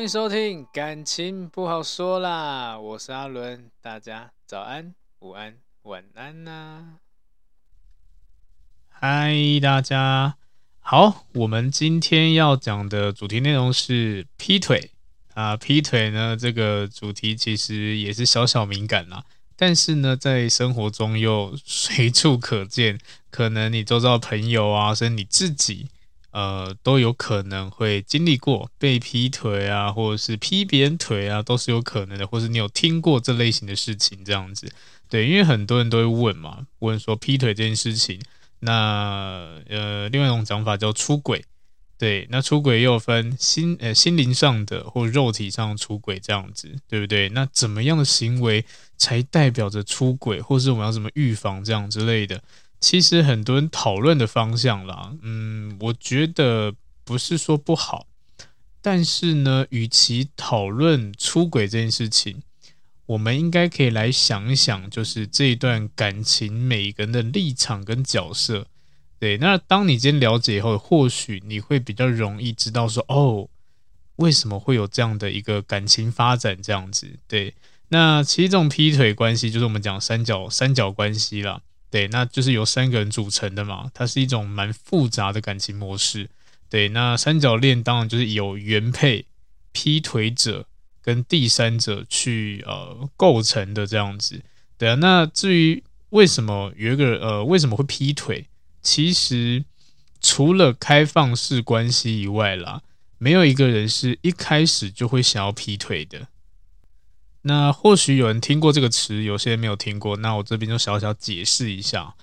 [0.00, 6.94] 欢迎收听，感情不好说啦，我是阿伦，大家早安、午安、晚安呐、
[8.88, 10.38] 嗨，大家
[10.78, 14.90] 好，我们今天要讲的主题内容是劈腿
[15.34, 19.22] 啊，劈腿呢这个主题其实也是小小敏感啦，
[19.54, 22.98] 但是呢，在生活中又随处可见，
[23.30, 25.90] 可能你周遭朋友啊，甚至你自己。
[26.32, 34.72] 呃，都有可能会经历过被劈腿啊，或者是劈别人腿啊，都是有可能的，或是你有听过这类型的事情这样子。
[35.08, 38.20] 对，因为很多人都会问嘛，问说劈腿这件事情，
[38.60, 41.44] 那呃，另外一种讲法叫出轨。
[41.98, 47.28] 对，那出轨又分心呃心灵上的或肉体上出轨这样子，对不对？
[47.28, 48.64] 那怎么样的行为
[48.96, 52.42] 才代表着出轨，或是我们要怎么预防这样之类的？
[52.80, 58.06] 其实很多人讨论的方向啦，嗯，我觉得不是说不好，
[58.80, 62.42] 但是呢，与其讨论出轨这件事情，
[63.04, 68.66] 我们应该可以来想一想，就是这一段感情每个人的立场跟角色。
[69.18, 73.48] 对，那当你今天了解以后，或许你会比较容易知道说，哦，
[74.16, 77.18] 为什么会有这样的一个感情发展这样子？
[77.28, 77.54] 对，
[77.88, 81.60] 那其实这种劈腿关系就是我们讲三角三角关系啦。
[81.90, 86.30] 对，那就是由三个人组成的嘛，它是一种蛮复杂的感情模式。
[86.68, 89.26] 对，那三角恋当然就是有原配、
[89.72, 90.66] 劈腿者
[91.02, 94.40] 跟第三者去呃构成的这样子。
[94.78, 98.46] 对啊，那至于为什么有一个呃为什么会劈腿，
[98.82, 99.64] 其实
[100.20, 102.82] 除了开放式关系以外啦，
[103.18, 106.28] 没有一个人是一开始就会想要劈腿的。
[107.42, 110.16] 那或许有人听过这个词，有些人没有听过。
[110.18, 112.14] 那我这边就小小解释一下。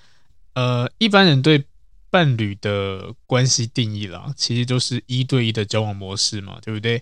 [0.54, 1.66] 呃，一般人对
[2.10, 7.02] 伴侣的关系定义啦，其实就是一对一的交往模式嘛，对不对？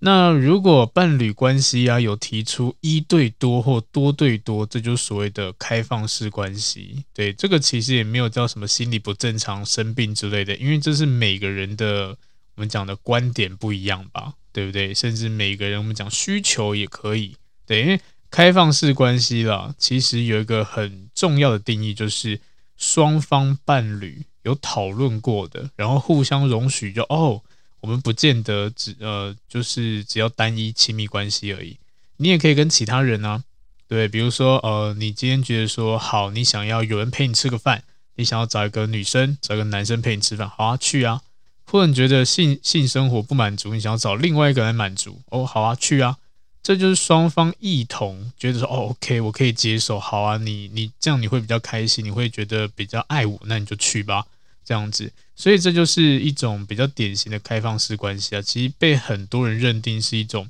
[0.00, 7.04] 那如果伴侣关系啊有提出一对多或多对多，这就是所谓的开放式关系。
[7.12, 12.16] 对，这个其实也没有叫什么心理不正常、生病之类的，因为这是每个人的
[12.54, 14.34] 我们讲的观点不一样吧。
[14.58, 14.92] 对不对？
[14.92, 22.40] 甚至每个人我们讲需求也可以，对，因为开放式关系啦，其实有一个很重要的定义，就是
[22.76, 27.40] 双方伴侣有讨论过的，然后互相容许就，哦，
[27.82, 31.78] 我们不见得只呃，就是只要单一亲密关系而已，
[32.16, 33.44] 你也可以跟其他人啊，
[33.86, 37.84] 对，比如说呃，你今天觉得说好，你想要有人陪你吃个饭，
[38.16, 41.22] 你想要找一个女生，找一个男生陪你吃饭，好啊，去啊。
[41.70, 46.16] 或者你觉得性性生活不满足，你想要找另外一个来满足哦，好啊，去啊，
[46.62, 54.24] 这就是双方一同觉得说哦，OK，我可以接受，好啊，你你这样你会比较开心，你会觉得比较爱我，那你就去吧，
[54.64, 60.48] 这样子，所以这就是一种比较典型的开放式关系啊，其实被很多人认定是一种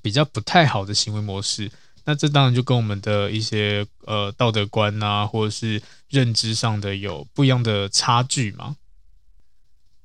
[0.00, 1.68] 比较不太好的行为模式，
[2.04, 8.76] 那这当然就跟我们的一些呃道德观啊，或者是认知上的有不一样的差距嘛。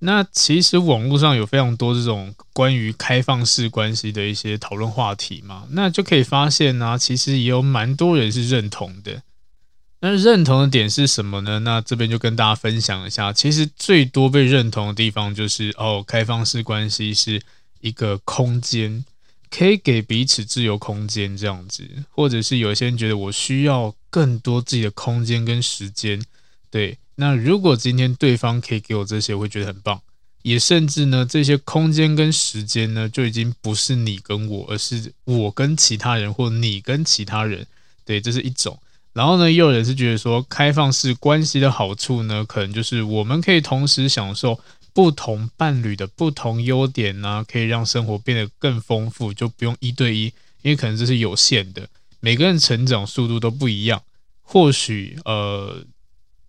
[0.06, 9.24] 那其实网络上有非常多这种关于开放式关系的一些讨论话题嘛，那就可以发现呢、啊，其实也有蛮多人是认同的。
[10.02, 11.60] 那认同的点是什么呢？
[11.60, 17.42] 那这边就跟大家分享一下，其实最多被认同的地方就是哦，开放式关系是
[17.80, 19.06] 一个空间，
[19.50, 26.22] 可以给彼此自由空间这样子，或者是有些人觉得我需要更多自己的空间跟时间，
[26.70, 26.98] 对。
[27.16, 30.02] 那如果今天对方可以给我这些，我会觉得很棒。
[30.42, 37.66] 也甚至呢，这些空间跟时间呢，就已经不是你跟我，而是我跟其他人，或你跟其他人。
[38.04, 38.78] 对，这是一种。
[39.14, 44.60] 然后呢，又有人是觉得说，开放式关系的好处呢，可能就是我们可以同时享受
[44.92, 50.26] 不同伴侣的不同优点呢、可以让生活变得更丰富，就不用一对一，
[50.62, 51.88] 因为可能这是有限的，
[52.20, 54.02] 每个人成长速度都不一样。
[54.42, 55.86] 或许呃，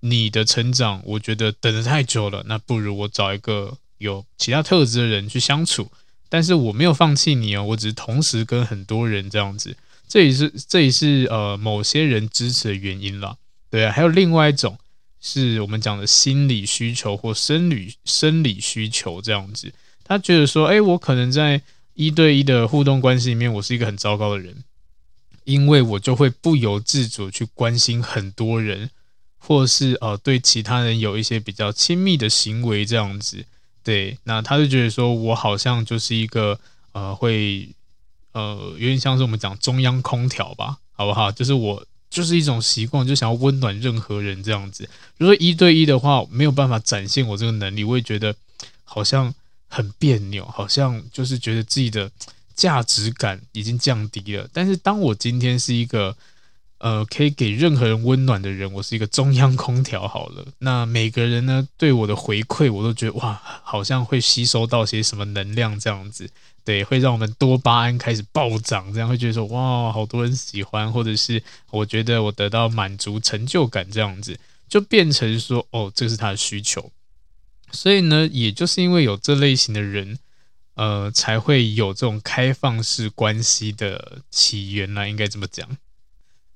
[0.07, 5.91] 你的成长，我觉得等得太久了，那不如我找一个有其他特质的人去相处。
[6.29, 9.75] 但是我没有放弃你哦，我只是同时跟很多人这样子。
[10.07, 13.37] 这也是这也是呃某些人支持的原因啦，
[13.71, 14.77] 对啊，还有另外一种
[15.21, 19.73] 是我们讲的心理需求或生理生理需求这样子，
[20.05, 21.63] 他觉得说，哎，我可能在
[21.95, 24.65] 一对一的互动关系里面，我是一个很糟糕的人，
[25.45, 28.91] 因为我就会不由自主去关心很多人，
[29.47, 33.45] 或是呃对其他人有一些比较亲密的行为这样子，
[33.83, 36.59] 对，那他就觉得说我好像就是一个
[36.93, 37.69] 呃会。
[38.37, 41.31] 呃，有点像是我们讲中央空调吧，好不好？
[41.31, 44.89] 就是我就是一种习惯，就想要温暖任何人这样子。
[45.19, 48.35] 如果一对一的话，没有办法展现我这个能力，我也觉得
[48.83, 49.33] 好像
[49.69, 52.11] 很别扭，好像就是觉得自己的
[52.57, 54.49] 价值感已经降低了。
[54.53, 56.17] 但是当我今天是一个
[56.79, 60.47] 呃可以给任何人温暖的人，我是一个中央空调好了。
[60.59, 66.29] 那每个人呢对我的回馈，我都觉得哇，好像会吸收到些什么能量这样子。
[66.65, 76.91] 对，会让我们多巴胺开始暴涨，这样会觉得说哇，好多人喜欢，或者是我觉得我得到满足、成就感，这样子就变成说哦，这是他的需求。
[77.71, 80.19] 所以呢，也就是因为有这类型的人，
[80.75, 85.69] 呃，才会有这种开放式关系的起源呢，应该这么讲。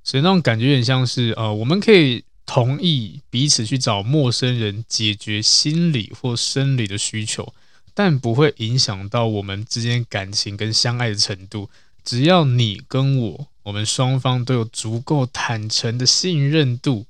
[0.08, 7.52] 所以那种感觉有点像是呃，我们可以同意彼此去找陌生人解决心理或生理的需求。
[7.92, 11.68] 但不会影响到我们之间感情跟相爱的程度。
[12.02, 17.04] 只要你跟我，我们双方都有足够坦诚的信任度，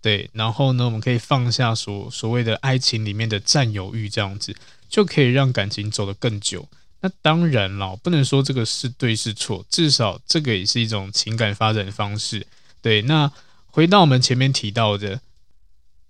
[0.00, 4.56] 对，然后呢，我们可以放下所所谓的爱情里面的占有欲，这样子
[4.88, 6.66] 就可以让感情走得更久。
[7.00, 12.46] 那当然了，不能说这个是对是错，至少这个也是一种情感发展方式。
[12.82, 13.30] 对，那
[13.66, 15.20] 回到我们前面提到的。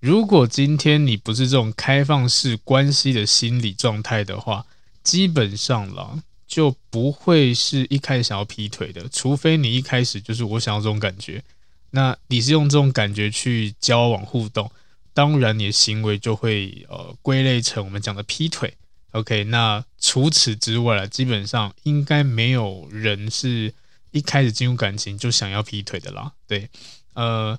[0.01, 4.65] 如果今天你不是这种开放式关系的心理状态的话，
[5.03, 11.43] 基本上啦就不会是一开始想要劈腿的，除非你一开始就是我想要这种感觉，
[11.91, 14.71] 那你是用这种感觉去交往互动，
[15.13, 18.73] 当然你的行为就会呃归类成我们讲的劈腿。
[19.13, 23.75] OK，那除此之外了，基本上应该没有人是
[24.11, 26.33] 一开始进入感情就想要劈腿的啦。
[26.47, 26.69] 对，
[27.15, 27.59] 呃。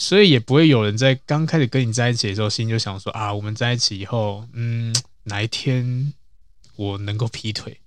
[0.00, 4.94] 所以也不会有人在刚开始跟你在一起的时候，心就想说啊，我们在一起以后，嗯，
[5.24, 6.12] 哪一天
[6.76, 7.80] 我能够劈腿，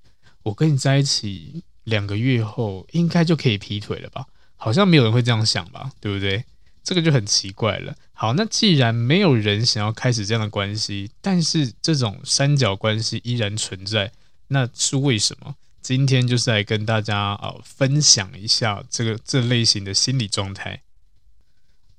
[0.43, 4.25] 我跟你在一起两个月后，应该就可以劈腿了吧？
[4.57, 6.43] 好像没有人会这样想吧，对不对？
[6.83, 7.95] 这个就很奇怪了。
[8.13, 14.11] 好，那既然没有人想要开始这样的关系，但是这种三角关系依然存在，
[14.47, 15.55] 那是为什么？
[15.81, 20.81] 今天就是来跟大家啊分享一下这个这类型的心理状态。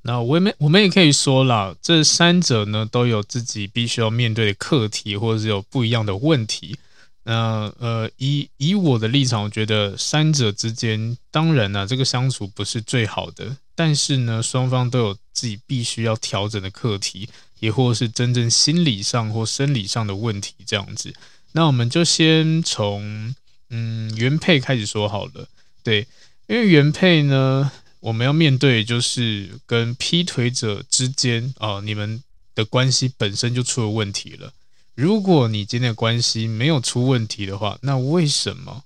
[0.03, 6.77] 那我们我们也可以说啦，这三者呢都有自己必须要面对的课题，或者是有不一样的问题。
[7.25, 17.29] 那呃，以以我的立场，我觉得三者之间，当然呢、这个相处不是最好的，但是呢，双方都有自己必须要调整的课题，
[17.61, 21.15] 也或是真正心理上或生理上的问题这样子。
[21.53, 23.35] 那我们就先从
[23.71, 25.49] 嗯原配开始说好了，
[25.83, 26.07] 对，
[26.47, 27.73] 因为原配呢。
[28.03, 32.21] 我们要面对就是跟劈腿者之间啊，你们
[32.53, 34.53] 的关系本身就出了问题了。
[34.97, 38.83] 如果你今天的关系没有出问题的话，那为什么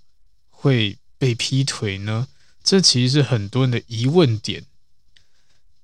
[0.51, 2.29] 会被劈腿呢？
[2.63, 4.67] 这其实是很多人的疑问点，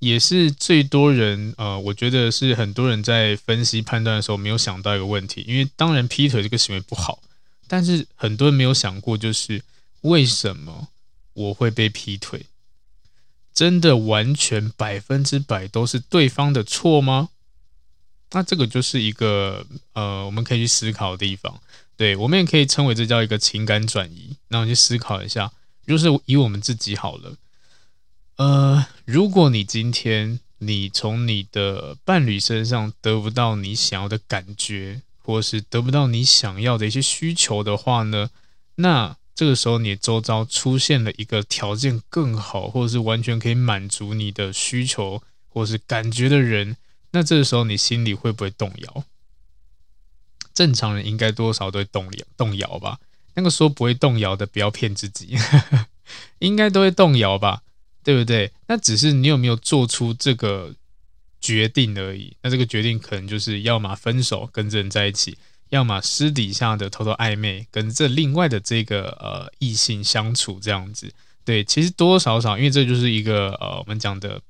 [0.03, 5.45] 也是最多人呃，我觉得是很多人在分析判断的时候没有想到一个问题。
[5.47, 7.23] 因为当然劈腿这个行为不好，
[7.69, 9.63] 但是很多人没有想过，就是
[10.01, 10.89] 为什么
[11.35, 12.47] 我会被劈腿？
[13.55, 17.29] 真的完全百分之百都是对方的错吗？
[18.33, 21.61] 那这个就是一个呃，我们可以去思考的地方。
[21.97, 24.35] 对，我们也可以称为这叫一个情感转移。
[24.49, 25.53] 那我们去思考一下，
[25.87, 27.37] 就是以我们自己好了。
[28.43, 38.31] 呃，如果你今天你从你的伴侣身上得不到你想要的感觉，或是得不到你想要的一些需求的话呢，
[38.75, 46.77] 那这个时候，你周遭出现了一个条件更好，或者是完全可以满足你的需求或是感觉的人，
[47.13, 49.05] 那这个时候你心里会不会动摇？
[50.53, 52.99] 正常人应该多少都会动摇，动摇吧？
[53.35, 55.37] 那个说不会动摇的，不要骗自己，
[56.41, 57.63] 应该都会动摇吧？
[58.05, 58.51] 对不对？
[58.67, 60.75] 那只是你有没有做出这个
[61.41, 62.37] 决定而已。
[62.43, 65.37] 那这个决定可能就是要么分手跟这人在一起，
[65.71, 71.13] 要么私底下的偷偷暧昧跟这另外的这个呃异性相处这样子。
[71.45, 74.41] 对，其实多多少少，因为这就是一个呃我们讲的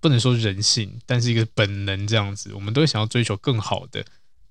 [0.00, 4.04] 不能说人性，但是一个本能这样子，我们都会想要追求更好的。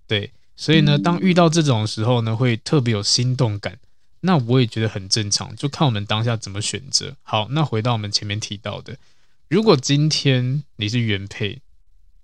[0.07, 3.77] 对，所以呢，当遇到这种时候呢，会特别有心动感。
[4.21, 7.15] 那我也觉得很正常，就看我们当下怎么选择。
[7.23, 8.97] 好，那回到我们前面提到的，
[9.47, 11.61] 如果今天你是原配，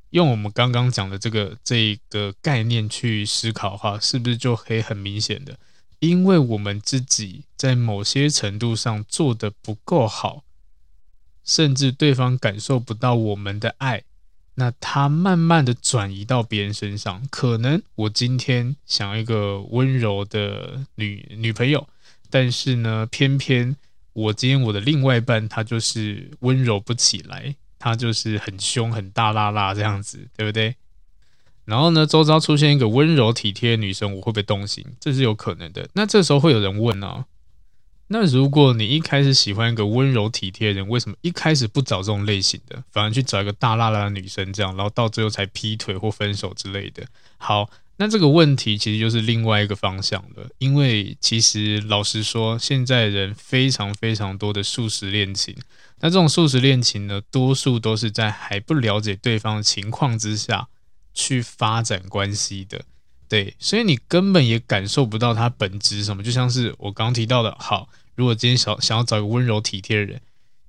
[0.09, 5.57] 用我们刚刚讲的这个这个概念去思考的话，是不是就可以很明显的，
[5.99, 10.43] 因为我们自己在某些程度上做得不够好，
[11.43, 14.03] 甚至对方感受不到我们的爱。
[14.55, 21.87] 那他慢慢的转移到别人身上，可能我今天想要一个温柔的女女朋友，
[22.29, 23.75] 但是呢，偏偏
[24.13, 30.75] 我今天我的另外一半他就是温柔不起来，他就是很凶很大辣辣这样子，对不对？
[31.65, 34.85] 然后呢，周遭出现一个温柔体贴的女生，我会不会动心？
[34.99, 35.89] 这是有可能的。
[35.93, 37.25] 那这时候会有人问呢、
[38.13, 47.03] 那如果你一开始喜欢一个温柔体贴的人，为什么一开始不找这种类型的，反而去找一个大辣辣的女生这样，然后到最后才劈腿或分手之类的？
[47.37, 47.67] 好，
[47.97, 50.47] 那这个问题其实就是另外一个方向了。
[50.59, 55.55] 因为其实老实说，现在人非常非常多的速食恋情，
[56.01, 60.67] 那这种速食恋情呢，多数都是在还不了解对方的情况之下
[61.15, 62.85] 去发展关系的。
[63.27, 70.21] 对，所以你根本也感受不到他本质什么，就像是我刚提到的，好，如果今天想想要找一个温柔体贴的人，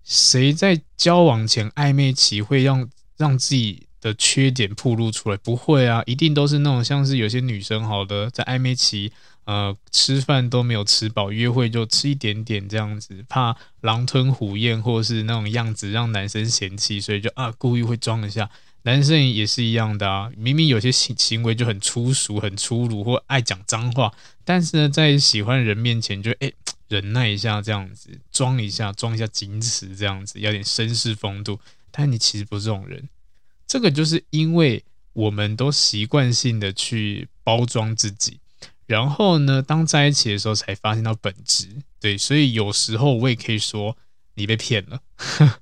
[0.05, 5.37] 谁在交往前暧昧期会让让自己的缺点暴露出来？
[5.39, 9.13] 不会啊，一定都是那种像是有些女生，好的，在暧昧期，
[9.45, 18.51] 呃，吃饭都没有吃饱，约会就吃一点点这样子，怕狼吞虎咽或是那种样子让男生嫌弃，所以就啊故意会装一下。
[18.83, 24.13] 男生也是一样的啊，明明有些行行为就很粗俗、很粗鲁或爱讲脏话，
[24.45, 26.53] 但是呢，在喜欢的人面前就哎
[26.89, 31.61] 忍耐一下这样子，装一下，装一下矜持这样子，有点绅士风度。
[31.91, 33.09] 但你其实不是这种人，
[33.67, 38.41] 这个就是因为我们都习惯性的去包装自己，
[38.87, 41.69] 然后呢，当在一起的时候才发现到本质。
[42.01, 43.97] 对，所以有时候我也可以说
[44.35, 45.01] 你被骗了。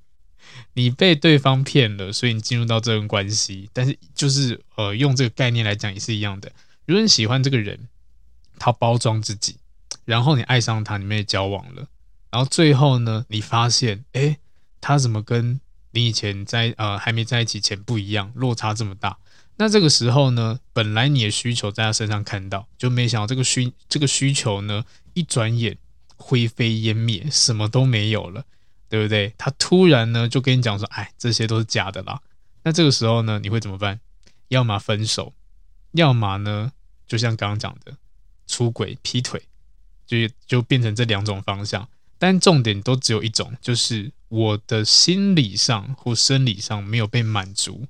[0.75, 3.69] 你被对方骗了，所以你进入到这段关系。
[3.71, 6.51] 但是就是呃，用这个概念来讲也是一样的。
[6.87, 7.87] 如果你喜欢这个人，
[8.57, 9.57] 他包装自己，
[10.05, 11.87] 然后你爱上他，你们也交往了，
[12.29, 14.37] 然后最后呢，你发现，诶，
[14.81, 15.59] 他怎么跟
[15.91, 19.17] 你以前在呃还没在一起前不一样，落差这么大？
[19.57, 24.83] 那这个时候呢，本来你的需求在他身上看到，就没想到这个需这个需求呢，
[25.13, 25.77] 一转眼
[26.17, 28.43] 灰飞烟灭，什么都没有了。
[28.89, 29.33] 对不对？
[29.39, 32.21] 他突然呢就跟你讲说：“哎，这些都是假的啦。”
[32.61, 33.99] 那这个时候呢，你会怎么办？
[34.49, 35.33] 要么分手，
[35.93, 36.71] 要么呢，
[37.07, 37.97] 就像刚刚讲的，
[38.45, 39.41] 出轨、劈腿，
[40.05, 41.87] 就就变成这两种方向。
[42.17, 47.85] 但重点都只有一种，就是我的心理上或生理上没有被满足。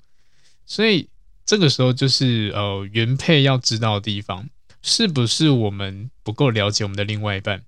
[0.66, 1.08] 所以
[1.46, 4.50] 这个时候就是呃，原配要知道的地方，
[4.82, 7.64] 是不是我们不够了解我们的另外一半？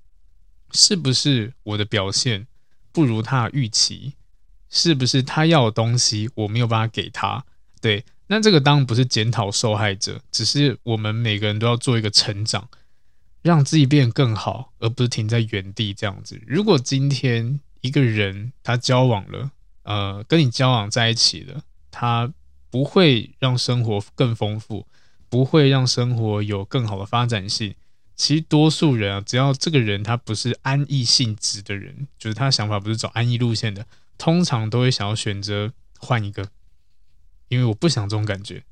[0.72, 2.48] 是不是我的表现？
[2.92, 4.14] 不如他预期，
[4.70, 7.46] 是不是他要的东西我没有办法给他？
[7.80, 12.68] 对，那这个当然不是检讨受害者，只是我们每个人都要做一个成长，
[13.46, 16.42] 让自己变得更好，而不是停在原地这样子。
[16.48, 19.52] 如果今天一个人他交往了，
[19.84, 21.62] 呃，跟你交往在一起了，
[21.92, 22.34] 他
[22.72, 24.88] 不会让生活更丰富，
[25.30, 27.76] 不会让生活有更好的发展性。
[28.16, 33.86] 其实多数人啊，只要这个人他不是安逸性质的人，就是他想法不是走安逸路线的，
[34.18, 36.50] 通常都会想要选择换一个，
[37.50, 38.64] 因为我不想这种感觉。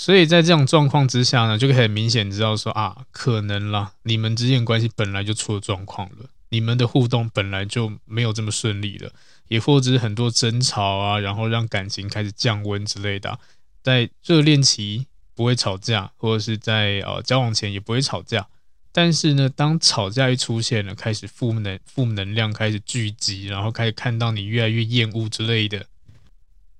[0.00, 9.12] 所以在这种状况之下呢，就可以很明显知道说啊，可能啦，你们之间关系本来就出了状况了，你们的互动本来就没有这么顺利了，
[9.48, 13.38] 也或者是很多争吵啊，然后让感情开始降温之类的，
[13.82, 15.06] 在热恋期。
[15.32, 18.46] 不会吵架，或者是在呃交往前也不会吵架。
[18.92, 25.86] 但是呢，当吵架一出现了，开始负能负能量开始聚集，然后开始看到你越来越厌恶之类的，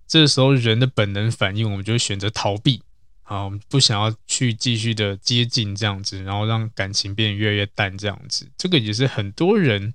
[0.06, 2.82] 这时候人的本能反应，我们就会选择逃避
[3.30, 8.50] 啊，我们不想要去继续的接近这样子，然后让感情变得越来越淡这样子。
[8.58, 9.94] 这个也是很多人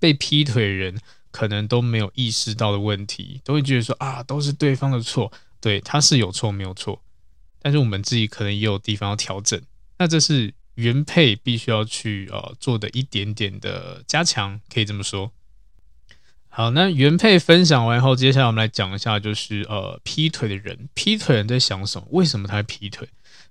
[0.00, 0.98] 被劈腿人
[1.30, 7.00] 可能都没有意识到的问题，都会觉得说啊，都是对方的错，对，他是有错没有错。
[7.62, 9.62] 但是我们自己可能也有地方要调整，
[9.98, 15.30] 那这是原配必须要去呃做的一点点的加强，可以这么说。
[16.56, 22.08] 好，那原配分享完后，接下来我们来讲一下，就是呃，劈腿的人，劈腿人在想什么？
[22.12, 23.06] 为什么他会劈腿？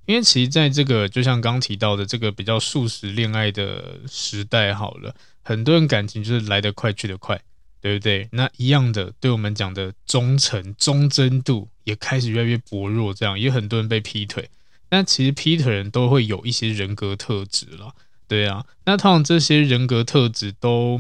[0.07, 7.39] 因为其实在这个就像刚提到的这个比较速食恋爱的时代，好了，很多人感情就是来得快去得快，
[7.79, 8.27] 对不对？
[8.31, 14.49] 那一样的，对我们讲的忠诚、忠贞度也开始越来越薄弱，这样也很多人被劈腿。
[14.89, 17.93] 那其实劈腿人都会有一些人格特质了，
[18.27, 18.65] 对啊。
[18.85, 20.99] 那通常这些人格特质都。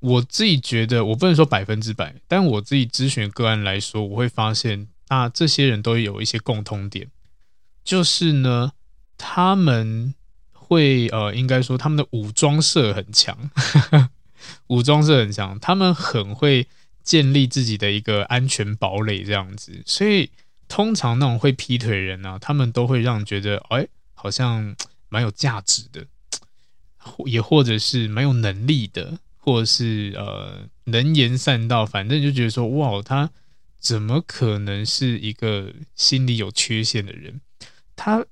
[0.00, 7.08] 我自己觉得，我不能说百分之百，但我自己咨询个案来说，我会发现，啊，这些人都有一些共通点，
[7.82, 8.72] 就是呢，
[9.16, 10.14] 他们
[10.52, 13.50] 会呃，应该说他们的武装色很强，
[14.68, 16.68] 武装色很强，他们很会
[17.02, 20.30] 建立自己的一个安全堡垒这样子，所以
[20.68, 24.76] 通常那种会劈腿人呢、啊，他们都会让觉得，哎，好像
[25.08, 26.06] 蛮有价值的，
[26.98, 29.18] 或也或者是蛮有能力的。
[29.46, 33.30] 或是呃能言善道，反正就觉得说哇，他
[33.78, 37.40] 怎么可能是一个心理有缺陷的人？
[37.94, 38.26] 他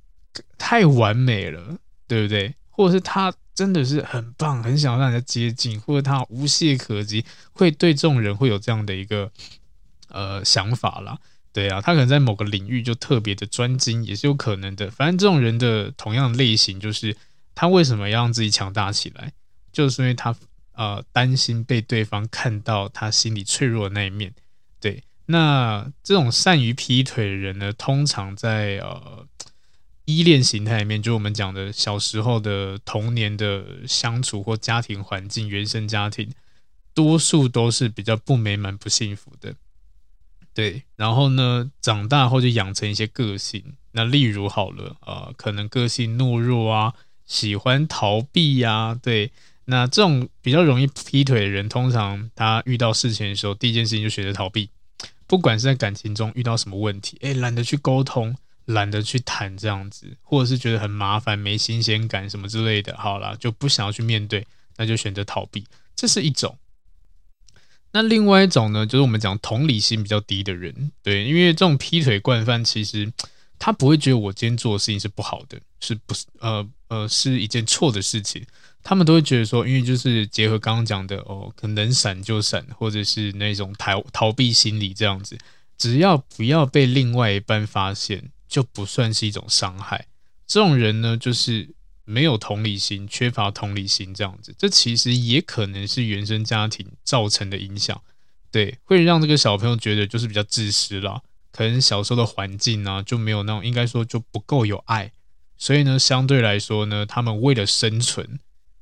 [0.58, 1.78] 太完美了，
[2.08, 2.56] 对不对？
[2.68, 9.30] 或者是他真的是很棒，很想让人家接近，或者他无懈可击，会对这种人会有这样的一个
[10.08, 11.16] 呃想法啦。
[11.52, 14.90] 对啊，他可能在某个领域就特别的专精，也是有可能的。
[14.90, 17.16] 反正这种人的同样类型，就是
[17.54, 19.32] 他为什么要让自己强大起来？
[19.72, 20.34] 就是因为他。
[20.74, 24.34] 呃，担心被对方看到他心里脆弱的那一面，
[24.80, 25.04] 对。
[25.26, 29.26] 那这种善于劈腿的人呢，通常在呃
[30.04, 36.30] 依恋形态里面，就我们讲的小时候的童年的相处或家庭环境、原生家庭，
[36.92, 39.54] 多数都是比较不美满、不幸福的。
[40.52, 40.82] 对。
[40.96, 49.32] 然后呢，长大后就养成一些个性，那例如好了，呃，可能个性懦弱啊，喜欢逃避呀、啊，对。
[49.66, 54.68] 那这种比较容易劈腿的人，通常他遇到事情的时候，第一件事情就选择逃避。
[55.26, 64.46] 不管是在感情中遇到什么问题，诶，懒得去沟通，懒得去谈这样子，或者是觉得很麻烦、没新鲜感什么之类的，好啦，就不想要去面对，
[64.76, 65.64] 那就选择逃避。
[65.96, 66.58] 这是一种。
[67.92, 73.10] 那另外一种呢，就是我们讲同理心比较低的人，对，因为这种劈腿惯犯，其实
[73.58, 76.26] 他不会觉得我今天做的事情是不好的，是不是？
[76.40, 78.44] 呃呃，是一件错的事情。
[78.84, 85.38] 他们都会觉得说，因为就是结合刚刚讲的哦，可能闪就闪，或者是那种逃逃避心理这样子，
[85.78, 90.06] 只要不要被另外一半发现，就不算是一种伤害。
[90.46, 91.70] 这种人呢，就是
[92.04, 97.98] 没有同理心，缺乏同理心这样子，这其实也可能是原生家庭造成的影响，
[98.52, 105.10] 对，会让这个小朋友觉得就是比较自私啦，可能小时候的环境呢就没有那种，应该说就不够有爱，
[105.56, 108.38] 所以呢，相对来说呢，他们为了生存。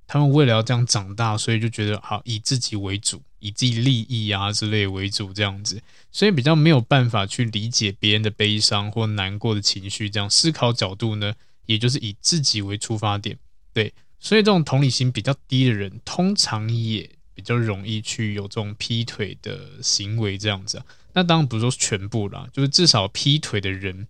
[0.06, 10.10] 他们为了要这样长大，所以就觉得好以自己为主，以自己利益啊之类为主这样子，所以比较没有办法去理解别人的悲伤或难过的情绪。
[10.10, 11.32] 这样思考角度呢，
[11.66, 13.38] 也就是以自己为出发点。
[13.72, 20.84] 对，所以这种同理心比较低的人，通常也比较容易去有这种劈腿的行为这样子啊。
[21.14, 24.06] 那当然不是说全部啦，就是至少劈腿的人，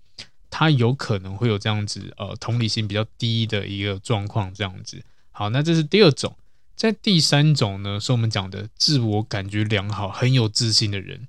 [0.50, 5.00] 他有可能会有这样子呃同理心比较低的一个状况这样子。
[5.34, 6.36] 好，那这是第二种，
[6.76, 11.26] 在第三种呢，是我们讲的自我感觉良好、很有自信的人。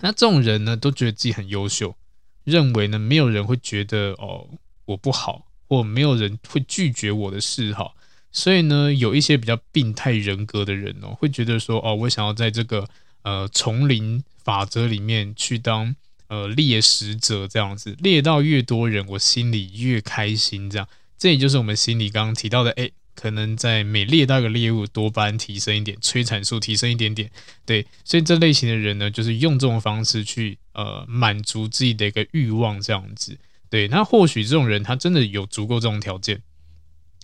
[0.00, 1.96] 那这种人呢，都觉得自己很优秀，
[2.44, 4.48] 认为呢，没有人会觉得哦
[4.84, 7.96] 我不好，或没有人会拒绝我的嗜好。
[8.30, 12.88] 所以呢，有一些比较病态人格的人哦，会觉得说哦，我想要在这个
[13.22, 15.94] 呃丛林法则里面去当
[16.28, 20.70] 呃猎食者这样子，猎到越多人，我心里越开心。
[20.70, 22.90] 这样，这也就是我们心里刚刚提到的，哎。
[23.14, 27.30] 可能在每猎到一个猎物，多巴胺提升一点，催产素提升一点点，
[27.64, 33.38] 对，所以这类型的人呢，就是用这种方式去呃满足自己的一个欲望，这样子，
[33.70, 36.42] 对，那或许这种人他真的有足够这种条件，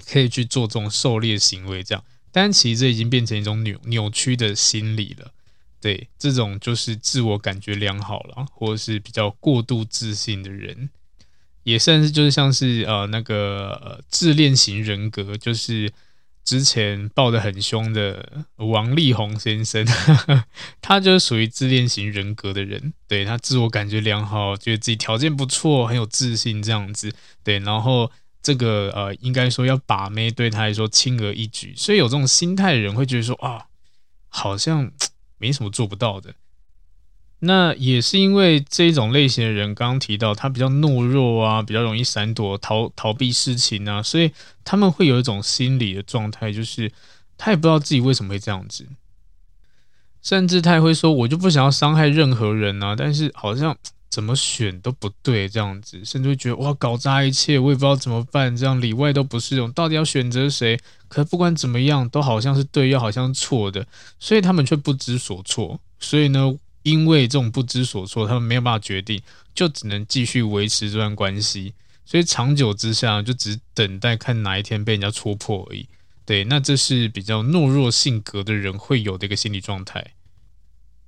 [0.07, 5.33] 可以去做这种狩猎行为，这样，但其实这已经变成一种扭扭曲的心理了，
[5.81, 10.91] 对，这种就是自我感觉良好了，或者是比较过度自信的人。
[11.63, 15.93] 也算是就是像是呃那个呃自恋型人格，就是
[16.45, 20.45] 之前爆得很凶的王力宏先生，呵 呵
[20.81, 27.13] 他就是属于自恋型人格的人，对，他自我感觉良好，觉得自己条件不错，很有自信这样子，
[27.45, 28.11] 对，然后
[28.43, 33.67] 这个呃应该说要把妹对他来说轻而易举，所以有这种心态的人会觉得说啊，
[34.29, 34.91] 好像
[35.39, 36.35] 没什么做不到的。
[37.41, 44.31] 那也是因为这种类型的人，刚刚提到他比较懦弱啊，比较容易闪躲、逃逃避事情啊，所以
[44.63, 46.93] 他们会有一种心理的状态，就是
[47.37, 48.87] 他也不知道自己为什么会这样子。
[50.23, 53.75] 甚至他也会说：“我就不想要伤害任何人啊！”但是好像
[54.11, 60.79] 怎么选都不对，这样子，甚至会觉得哇，搞砸一切，我也不知道怎么办，这样里外都不是，我到底要选择谁？
[61.09, 63.87] 可不管怎么样，都好像是对，又好像错的，
[64.19, 65.81] 所以他们却不知所措。
[65.99, 69.21] 所以呢，因为这种不知所措，他们没有办法决定，
[69.55, 71.75] 就只能继续维持这段关系。
[72.05, 75.87] 所以长久之下，就只等待看哪一天被人家戳破而已。
[76.25, 80.15] 对，那这是比较懦弱性格的人会有的一个心理状态。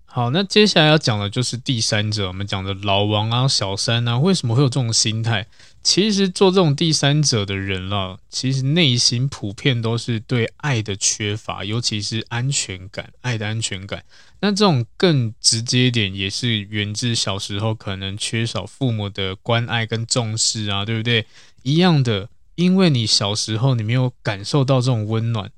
[0.04, 5.46] 好，那接下来要讲的就是第三者，我们讲的老王啊、小三啊，为什么会有这种心态？
[5.82, 14.04] 其实做这种第三者的人了，其实内心普遍都是对爱的缺乏，尤其是安全感，爱的安全感。
[14.40, 21.26] 那这种更直接一点，也是源自小时候可能缺少父母的关爱跟重视啊，对不对？
[21.62, 22.28] 一样的。
[22.54, 25.50] 因为你小时候你没有感受到这种温暖，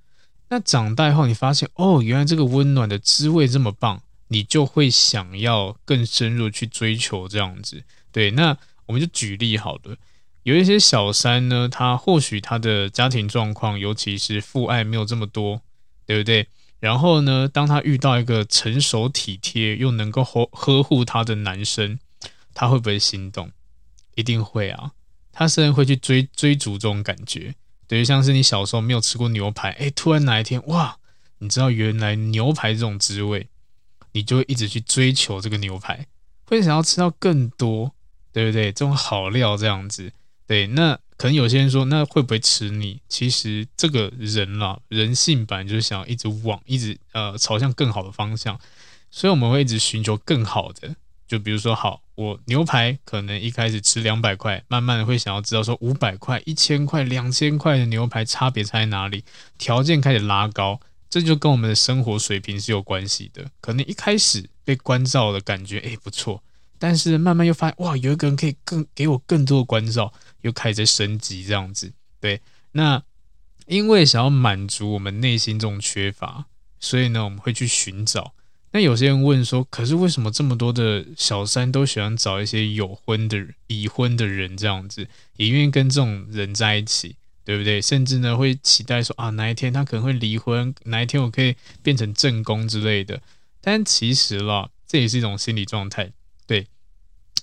[0.49, 7.83] 那长大后你发现哦，原来这个温暖的滋味这么棒，你就会想要更深入去追求这样子。
[8.13, 8.57] 对，那
[8.87, 9.97] 我们就举例好了，
[10.45, 15.63] 有一些小三呢，他或许他的家庭状况，尤其是父爱没有这么多，
[16.07, 16.47] 对不对？
[16.81, 21.99] 然后呢，当他遇到一个成熟体贴又能够呵呵护他的男生，
[22.53, 23.51] 他会不会心动？
[24.17, 24.93] 一定会啊。
[25.33, 27.55] 他甚至会去追追逐这种感觉，
[27.87, 30.99] 等于像是你小时候没有吃过牛排，哎，突然哪一天哇，
[31.39, 33.49] 你知道原来牛排这种滋味，
[34.13, 36.07] 你就会一直去追求这个牛排，
[36.45, 37.93] 会想要吃到更多，
[38.31, 38.67] 对不对？
[38.71, 40.13] 这种好料这样子，
[40.47, 40.67] 对。
[40.69, 43.01] 那可能有些人说，那会不会吃腻？
[43.09, 48.59] 其实这个人啦，人性本来就是想要一直往一直呃朝向更好的方向，
[49.11, 50.97] 所以我们会一直寻求更好的。
[51.27, 59.25] 就比如说，好，我牛排可能一开始吃两百块，慢慢的会想要知道说五百块、一千块、两千块的牛排差别差在哪里，
[59.57, 60.79] 条件开始拉高，
[61.09, 63.51] 这就跟我们的生活水平是有关系的。
[63.63, 66.43] 可能一开始被关照的感觉，诶，不错，
[66.79, 70.13] 但是慢慢又发现，哇，有一个人可以更给我更多的关照，
[70.45, 71.93] 又开始在升级这样子。
[72.21, 72.41] 对，
[72.73, 73.03] 那
[73.67, 76.47] 因为想要满足我们内心这种缺乏，
[76.79, 78.33] 所以呢，我们会去寻找。
[78.73, 87.81] 那有些人问说，可是为什么这么多的小三都喜欢找一些有婚的、已婚的人这样子，也愿意跟这种人在一起，对不对？
[87.81, 93.23] 甚至呢会期待说啊，哪一天他可能会离婚，哪一天我可以变成正宫之类的。
[93.61, 96.11] 但其实啦，这也是一种心理状态，
[96.47, 96.67] 对，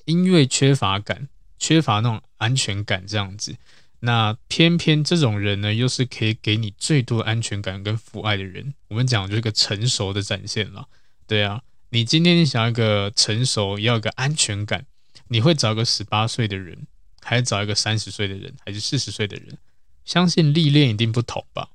[0.03, 3.55] 因为缺乏感、缺乏那种安全感这样子。
[4.01, 8.73] 那偏偏这种人呢，又是可以给你最多安全感跟父爱的人。
[8.89, 10.87] 我们讲就是个成熟的展现了。
[11.27, 14.85] 对啊，你今天想要一个成熟，要一个安全感，
[15.27, 16.87] 你会找一个十八岁的人，
[17.21, 19.57] 还是找一个三十岁的人，还是四十岁的人？
[20.03, 21.69] 相信历练一定不同吧，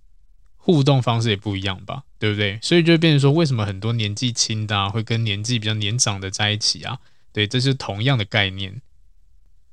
[0.56, 2.58] 互动方式也不一样吧，对不对？
[2.60, 6.98] 所以就变成说，为什么很多年纪轻的，会跟年纪比较年长的在一起啊？
[7.32, 8.82] 对，这是同样的概念，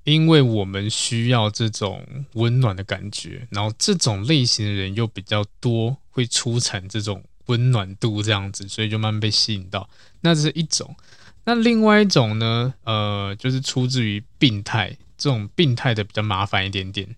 [0.03, 7.23] 因为我们需要这种温暖的感觉，然后这种类型的人又比较多，会出产这种。
[7.47, 9.89] 温暖度这样子，所以就慢慢被吸引到。
[10.21, 10.95] 那这是一种，
[11.43, 12.73] 那另外一种呢？
[12.85, 17.17] 呃，就是出自于病态，这种病态的比较麻烦一点点。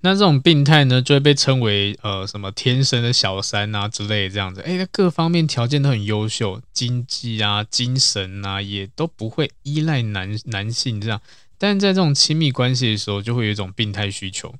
[0.00, 4.62] 那这种病态呢，就会被称为呃什么天生的小三啊之类的这样子。
[4.62, 11.20] 诶，各方面条件都很优秀，经济啊、精神啊，也都不会依赖男男性这样。
[11.60, 14.52] 但是在这种亲密关系的时候，就会有一种病态需求。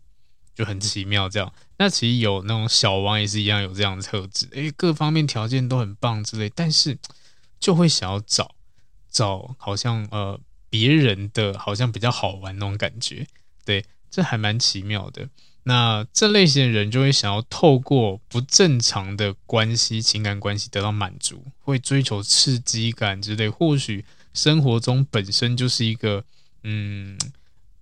[0.53, 1.51] 就很奇妙，这样。
[1.79, 6.99] 那其实有那种小王也是一样有这样的特质，诶，各方面条件都很棒之类，但是
[7.59, 8.55] 就会想要找
[9.11, 13.27] 找好像呃别人的好像比较好玩那种感觉，
[13.65, 15.31] 对，这还蛮奇妙的。
[15.63, 23.49] 那这类型的人就会想要透过不正常的关系、情感关系得到满足，会追求刺激感之类。
[23.49, 26.25] 或许生活中本身就是一个
[26.63, 27.19] 嗯，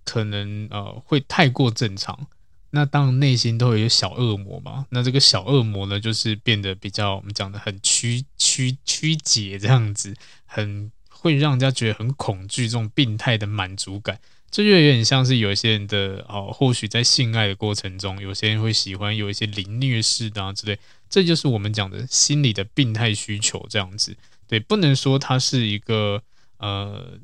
[0.05, 2.27] 可能呃会太过正常。
[2.71, 4.85] 那当然，内心都会有小恶魔嘛。
[4.91, 10.13] 那这个小恶魔呢，就是变得比较我们讲的很曲曲曲解这样子，
[10.45, 14.19] 很会让人家觉得很恐惧，这种病态的满足感，
[14.51, 20.77] 这就有点像是有一些人的哦，或许在性爱的过程中，有些人会喜欢有一些凌虐式的啊之类，
[21.09, 24.15] 这就是我们讲的心理的病态需求这样子。
[24.47, 26.21] 对，不能说它是一个
[26.57, 27.17] 呃。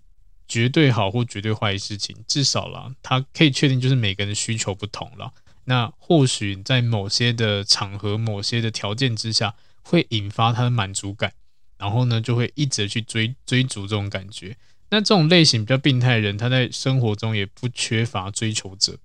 [0.48, 5.34] 绝对好或绝对坏的事情，至少啦，他可以确定就是每个人的需求不同了。
[5.66, 11.34] 那或许在某些的场合、某些的条件之下，会引发他的满足感，
[11.78, 14.56] 然后呢，就会一直去追追逐这种感觉。
[14.92, 19.00] 那这种类型比较病态的人，他在生活中也不缺乏追求者，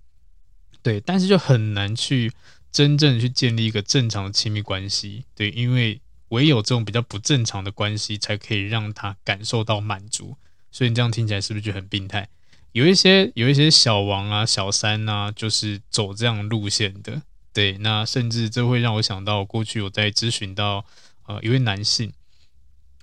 [0.82, 2.30] 对，但是就很难去
[2.70, 10.36] 真正去建立一个正常的亲密关系，对，因为唯有这种比较不正常的关系，才可以让他感受到满足。
[10.70, 12.28] 所以你这样听起来是不是就很病态？
[12.72, 17.22] 有一些有一些小王啊、小三啊，就是走这样路线的。
[17.52, 20.84] 对，那甚至这会让我想到过去我在咨询到
[21.26, 22.12] 呃一位男性，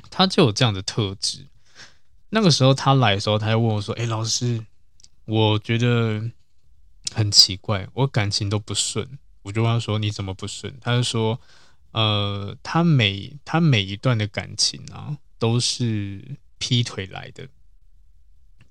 [0.09, 1.47] 他就有这样的特质。
[2.29, 4.65] 那个时候他来的时候，他就问我说：“哎，老师，
[5.25, 6.31] 我觉得
[7.13, 11.41] 很奇怪，我感情都不顺。”我就问他说：“你怎么不顺？”他就说
[11.91, 17.49] ：“呃，他每他每一段的感情啊，都是劈腿来的。”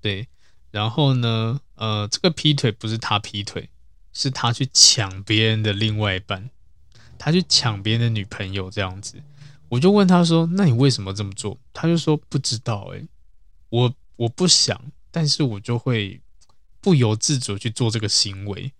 [0.01, 0.27] 对。
[0.71, 3.69] 然后呢，呃，这个劈腿不是他劈腿，
[4.11, 6.49] 是他去抢别人的另外一半，
[7.17, 9.23] 他去抢别人的女朋友这样子。
[9.69, 13.07] 我就问他说：“那你为什么这么做？”他就说：“不知道，诶，
[13.69, 14.79] 我我不想，
[15.09, 16.21] 但是我就会
[16.81, 18.73] 不由自主去做这个行为。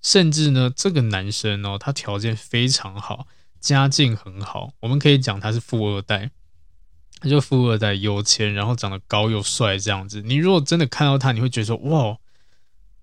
[0.00, 3.26] 甚至呢，这个男生哦，他条件非常好，
[3.60, 6.30] 家境很好，我们可以讲他是富二代。”
[7.20, 10.22] 他就富二代，有钱，然后长得高又帅，这样子。
[10.22, 12.16] 你如果真的看到他，你会觉得说：“哇，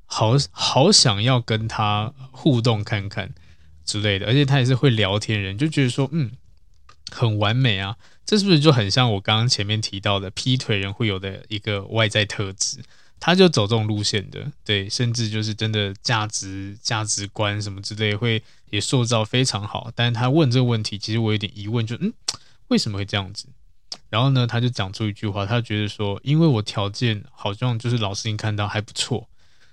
[0.06, 3.34] 好好想要跟他互动看看
[3.84, 6.32] 之类的。”而且他也是会聊天人，就觉得说：“嗯，
[7.12, 12.80] 很完美啊。”这是不是就很像我刚刚前面提到的劈腿人会有的一个外在特质？
[13.20, 19.92] 他就走这种路线的，对，甚至就是真的价值价值观什么之类会也塑造非常好。
[19.96, 22.14] 但是他问这个问题，其实我有点疑问，就嗯，
[22.68, 23.48] 为什么会这样子？
[24.10, 29.28] 然后呢，他就讲出一句话，他觉得说，因为我条件好像就是老师你看到还不错，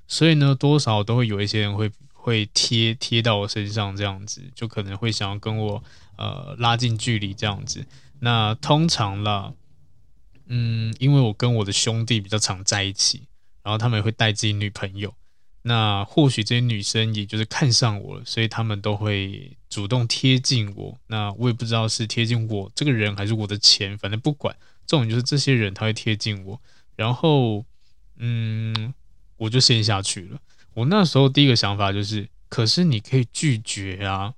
[0.06, 5.82] 所以呢，多少都会有一些人会会贴贴到我身上这样子，就可能会想要跟我
[6.16, 7.86] 呃拉近距离这样子。
[8.20, 9.52] 那通常啦，
[10.46, 13.26] 嗯，因为我跟我的兄弟比较常在一起，
[13.62, 15.14] 然后他们也会带自己女朋友。
[15.62, 20.98] 那或许这些女生也就是看上我了，所以他们都会主动贴近我。
[21.06, 26.60] 那我也不知道是贴近我这个人，还是我的钱，反正不管，重点就是这些人他会贴近我。
[26.96, 27.64] 然后，
[28.18, 28.92] 嗯，
[29.36, 30.38] 我就陷下去了。
[30.74, 34.34] 我那时候第一个想法就是，可是你可以拒绝啊。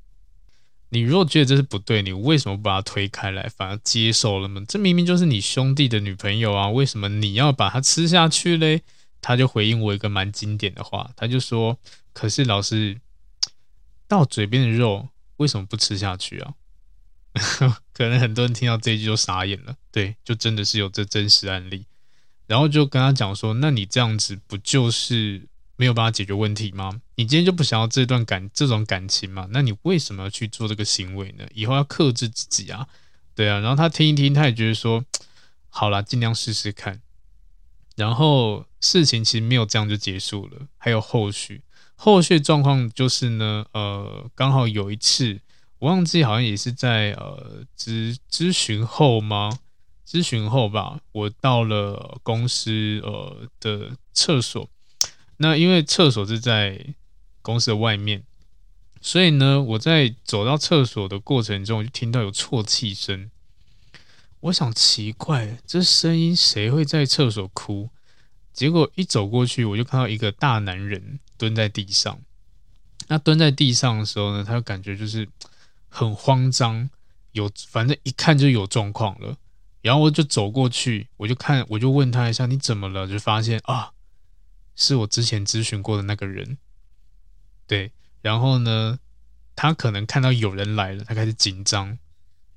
[0.91, 4.63] 你如果觉得这是不对，你为什么不把他推开来，反而接受了呢？
[4.69, 8.83] 这明明就是你兄弟的女朋友啊，为什么你要把他吃下去嘞？
[9.27, 11.79] 他就回应我一个蛮经典的话，他就说
[12.13, 13.01] ：“可是老师，
[14.07, 15.09] 到嘴边的肉
[15.39, 16.53] 为什么不吃下去啊？”
[17.95, 19.77] 可能很多人听到这一句就傻眼了。
[19.91, 21.87] 对，就真的是有这真实案例。
[22.47, 27.01] 然后就跟他讲说：“那你这样子不就是没有办法解决问题吗？
[27.15, 29.49] 你今天就不想要这段感这种感情吗？
[29.51, 31.49] 那你为什么要去做这个行为呢？
[31.55, 32.87] 以后要克制自己啊，
[33.35, 35.03] 对啊。”然后他听一听，他也觉得说
[35.71, 37.01] ：“好啦，尽量试试看。”
[37.97, 41.63] 然后事情其实没有这样就结束了，还有后续。
[41.97, 45.41] 后续状况就是呢，呃，刚好有一次，
[45.79, 49.59] 我忘记好像也是在呃咨咨询后吗？
[50.07, 54.69] 咨询后吧，我到了公司呃的厕所。
[55.39, 56.95] 那因为厕所是在
[57.43, 58.25] 公司的外面，
[59.01, 63.31] 所以呢，我在走到厕所的过程中，就听到有啜泣声。
[64.45, 67.89] 我想奇怪，这声音谁会在厕所哭？
[68.53, 72.21] 结果一走过去，我就看到一个大男人蹲在地上。
[73.09, 75.27] 那蹲在地上的时候呢，他就感觉就是
[75.89, 76.91] 很慌张，
[77.33, 79.39] 有反正一看就有状况了。
[79.81, 83.93] 然后我就走过去，我就看，我就问他一下：“你怎么了？”就发现啊，
[84.77, 86.59] 是我之前咨询过的那个人。
[87.67, 88.99] 对，然后呢，
[89.57, 91.99] 他可能看到有人来了，他开始紧张。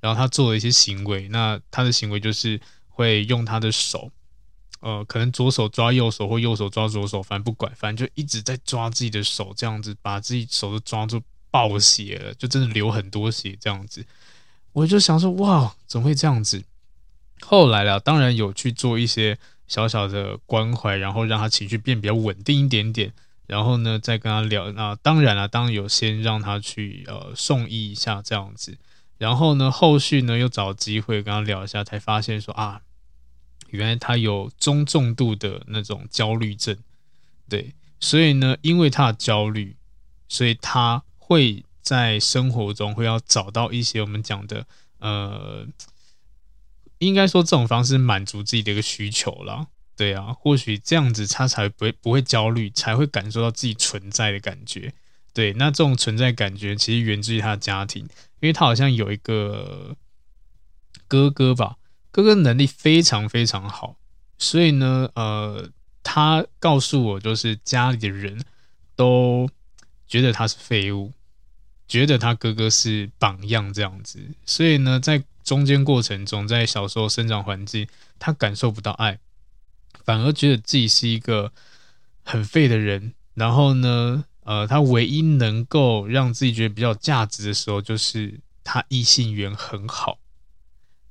[0.00, 4.10] 然后他做了一些行为，那他的行为就是会用他的手，
[4.80, 14.04] 呃，可能左手抓右手或右手抓左手，反正不管，反正就一直在抓自己的手，这样子把自己手都抓住爆血了，就真的流很多血这样子。
[14.72, 16.62] 我就想说，哇，怎么会这样子？
[17.40, 23.12] 后来了，当然有去做一些小小的关怀，然后让他情绪变比较稳定一点点，
[23.46, 24.70] 然后呢，再跟他聊。
[24.72, 28.76] 那当然了，当然有先让他去呃送医一下这样子。
[29.18, 32.82] 然后呢，后续呢又找机会跟他聊一下，才发现说啊，
[33.70, 36.76] 原来他有中重度的那种焦虑症，
[37.48, 39.76] 对，所以呢，因为他的焦虑，
[40.28, 44.64] 所以他会在生活中会要找到一些我们讲的，
[45.00, 45.66] 呃，
[46.98, 54.94] 应该说这种方式满足自己的一个需求啦，对啊，或许这样子他才不会不会焦虑，才会感受到自己存在的感觉，
[55.32, 58.08] 对，那这种存在感觉其实源自于他的家庭。
[58.40, 59.96] 因为他好像有一个
[61.06, 61.76] 哥哥吧，
[62.10, 63.96] 哥哥能力非常非常好，
[64.38, 65.70] 所以呢，呃，
[66.02, 68.44] 他告诉我，就是家里的人
[68.94, 69.48] 都
[70.06, 71.12] 觉得他是废物，
[71.86, 79.18] 觉得他哥哥是榜样这样子，所以呢，在中间过程中，在小时候生长环境，他感受不到爱，
[80.04, 81.52] 反而觉得自己是一个
[82.22, 83.14] 很废的人。
[83.34, 90.18] 然后呢，呃，他唯一能够让自己觉得比较价值的时候，就是他异性缘很好。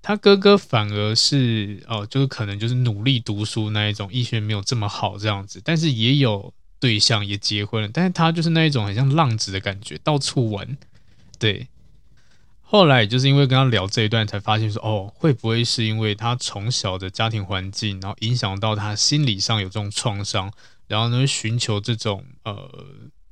[0.02, 10.76] 他哥哥反而是哦，就是可能就是努力读书那一种，异性缘没有这么好这样子，但是也有对象也结婚了，但是他就是那一种很像浪子的感觉，到处玩。
[11.38, 11.67] 对，
[12.62, 20.52] 后来就是因为跟他聊这一段，才发现说哦，会不会是因为他从小的家庭环境，然后影响到他心理上有这种创伤，
[20.88, 22.67] 然后呢寻求这种呃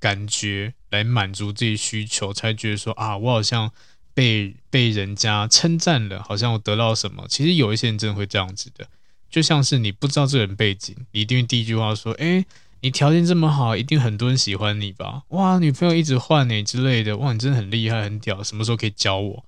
[0.05, 3.71] 感觉来满足自己需求，才觉得说啊，我好像。
[4.15, 7.25] 被被人家称赞了，好像我得到什么。
[7.27, 8.87] 其实有一些人真的会这样子的，
[9.29, 12.45] 就像是你不知道这个人背景，你一定第一句话说：“诶，
[12.79, 19.43] 你条件这么好，一定很多人喜欢你吧？”哇，女朋友一直换你之类的，哇，你真的很厉害，很屌，什么时候可以教我？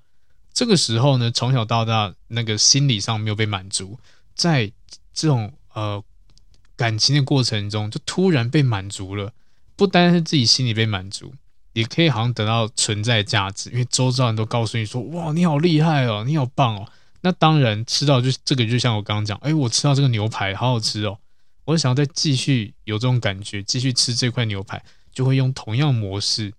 [0.53, 3.97] 这个时候呢，从小到大那个心理上没有被满足，
[4.35, 4.69] 在
[5.13, 6.03] 这种呃
[6.75, 9.31] 感情的过程中，就突然被满足了，
[9.77, 11.33] 不单是自己心里被满足。
[11.73, 21.19] 也可以好像得到存在价值，因为周遭人都告诉你说：“哇，你好厉害哦，你好棒哦。”那当然吃到就这个，就像我刚刚讲，哎，我吃到这个牛排好好吃哦，
[21.65, 26.51] 我想要再继续有这种感觉，继续吃这块牛排，就会用同样模式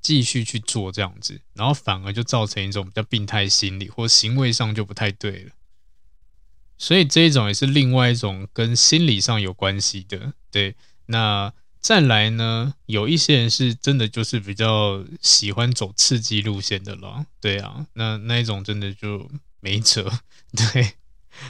[0.00, 5.50] 继续去做这样子，然后反而就造成一种比较病态心理，或行为上就不太对了。
[6.78, 10.74] 所以这一种也是另外一种跟心理上有关系的，对，
[11.04, 11.52] 那。
[11.80, 20.12] 再来呢，有一些人是真的就是比较喜欢走刺激路线的了，对啊，那那一种真的就没辙，
[20.52, 20.92] 对。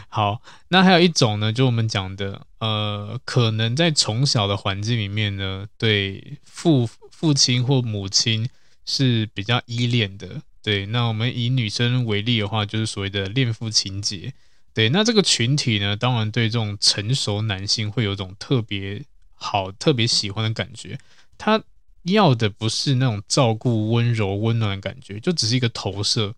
[0.09, 8.49] 好，那还有一种呢，就我们讲的，呃，可能在从小的环境里面呢，对父父亲或母亲
[8.87, 10.87] 是比较依恋的，对。
[10.87, 14.33] 那我们以女生为例的话，就是所谓的恋父情结，
[14.73, 14.91] 对。
[14.91, 19.03] 那这个群体呢，当然对这种成熟男性会有一种特别。
[19.43, 20.99] 好，特别喜欢的感觉，
[21.39, 21.65] 他
[22.03, 26.35] 要的不是那种照顾、温柔、温暖的感觉，就只是一个投射，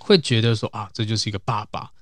[0.00, 1.92] 会觉得说啊，这就是一个爸爸，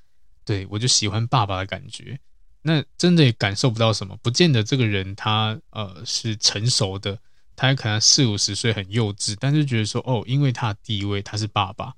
[0.43, 2.19] 对，我就喜欢爸爸的感觉。
[2.63, 7.19] 那真的也感受不到什么，不见得这个人他呃是成熟的，
[7.55, 11.95] 他还可能四五十岁很幼稚，但是觉得说哦，因为他的地位他是爸爸，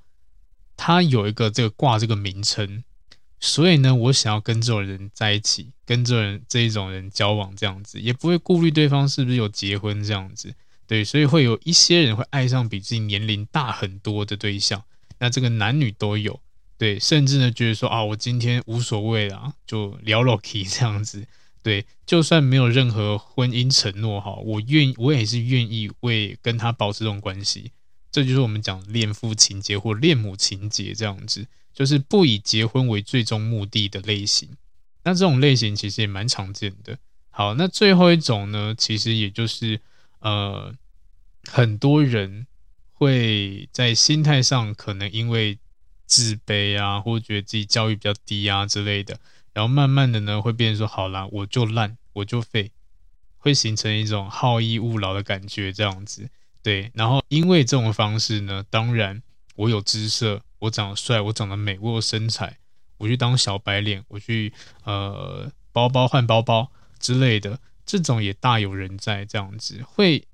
[0.77, 2.83] 他有一个这个挂这个名称。
[3.44, 10.55] 所以呢，我想要跟这种人在一起，跟这种人这一种人交往，这样子也不会顾虑对方是不是有结婚这样子，
[10.87, 14.85] 对，所以会有一些人会爱上比自己年龄大很多的对象，
[15.18, 16.38] 那这个男女都有，
[16.78, 21.26] 对，甚至呢觉得说啊，我今天无所谓啊，就聊老 K 这样子，
[21.64, 27.72] 对，就算没有任何婚姻承诺哈，我愿我也是愿意为跟他保持这种关系，
[28.12, 31.48] 这就是我们讲恋父情结或恋母情结这样子。
[31.75, 34.49] 就是不以结婚为最终目的的类型，
[35.05, 36.99] 那这种类型其实也蛮常见的。
[37.31, 39.81] 好，那最后一种呢，其实也就是
[40.21, 40.75] 呃，
[41.45, 42.47] 很多人
[42.93, 45.59] 会在心态上可能因为
[46.07, 49.19] 自卑啊，或觉得自己教育比较低啊之类的，
[49.55, 52.71] 然后慢慢的呢会变成说，好啦，我就烂，我就废，
[53.39, 56.29] 会形成一种好逸恶劳的感觉，这样子。
[56.63, 59.23] 对，然后因为这种方式呢，当然
[59.57, 60.43] 我有姿色。
[60.62, 62.59] 我长得帅，我长得美，我有身材，
[62.98, 64.53] 我去当小白脸，我去
[64.85, 66.70] 呃包包换包包
[67.01, 69.25] 之类的，这种也大有人在。
[69.25, 70.25] 这样子会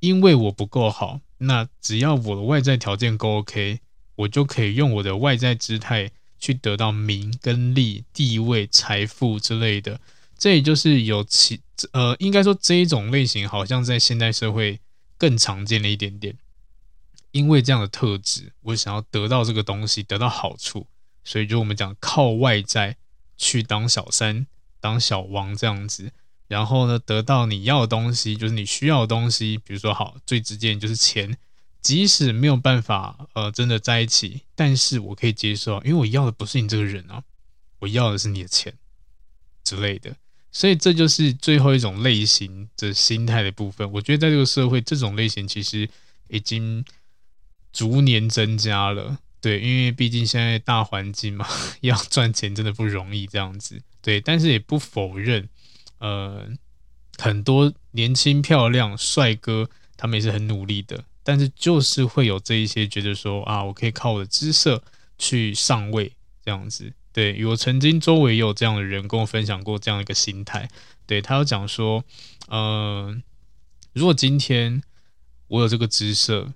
[0.00, 3.80] 因为我不够好，那只要我的外在条件够 OK，
[4.16, 9.98] 我就可以用我的外在姿态去得到名跟利、地位、财富之类的。
[10.36, 11.60] 这也就是有其
[11.92, 14.80] 呃，应该说这一种类型好像在现代社会
[15.16, 16.36] 更常见了一点点。
[17.30, 20.86] 因为这样的特质，我想要得到这个东西，得到好处，
[21.24, 22.96] 所以就我们讲靠外在
[23.36, 24.46] 去当小三、
[24.80, 26.10] 当小王这样子，
[26.46, 31.36] 然后呢，得到你要的东西，就是你需要的东西，比如说好，最直接就是钱，
[31.82, 37.22] 即使没有办法呃真的在一起，但是我可以接受，因为我要的不是你这个人啊，
[37.80, 38.72] 我要的是你的钱
[39.62, 40.16] 之类的，
[40.50, 43.92] 所以这就是最后一种类型的心态的部分。
[43.92, 45.86] 我觉得在这个社会，这种类型其实
[46.28, 46.82] 已经。
[47.72, 51.46] 逐年增加了，对，因为毕竟现在大环境嘛，
[51.82, 55.48] 要赚钱真的不容易，这样子，对，但是也不否认，
[55.98, 56.48] 呃，
[57.18, 64.82] 很多年轻漂亮帅哥，他们也是很努力的，但是就是会有这一些觉得说啊，我可以靠我的姿色
[65.18, 66.12] 去上位，
[66.44, 70.68] 这样子，对，我曾经周围也有这样的人跟我分享过这样一个心态，
[71.06, 72.04] 对，他有讲说，
[72.48, 73.14] 呃，
[73.92, 74.82] 如果今天
[75.48, 76.54] 我有这个姿色。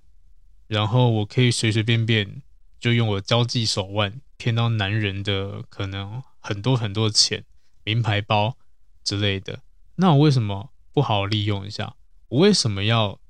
[0.73, 2.41] 然后我可以随随便便
[2.81, 7.45] 就用我的交际手腕骗到男人的可能很多很多钱、
[7.85, 8.57] 名牌包
[9.05, 9.61] 之类的，
[9.97, 11.95] 那我为什么不好好利用一下？
[12.29, 13.21] 我为什么要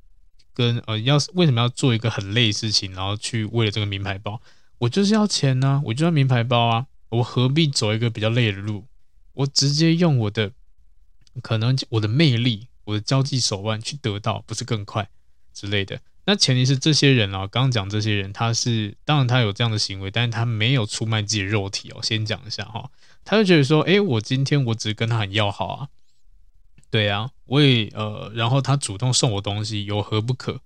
[0.54, 4.40] 跟呃要为什么要做一个很累的事情，然后去为了这个名牌包？
[4.78, 8.84] 我就是要钱呢、我就要名牌包啊，我何必走一个比较累的路？
[9.32, 10.52] 我直接用我的
[11.42, 15.10] 可能我的魅力、我的交际手腕去得到，不是更快
[15.52, 16.00] 之类的？
[16.24, 22.00] 那前提是这些人啊，刚刚讲这些人，他是当然他有这样的行为，但是他没有出卖自己的肉体哦。
[22.02, 22.90] 先讲一下哈，
[23.24, 25.88] 他就觉得说，诶，我今天我只跟他很要好啊，
[26.90, 30.60] 对啊，我也呃，然后他主动送我东西，有何不可？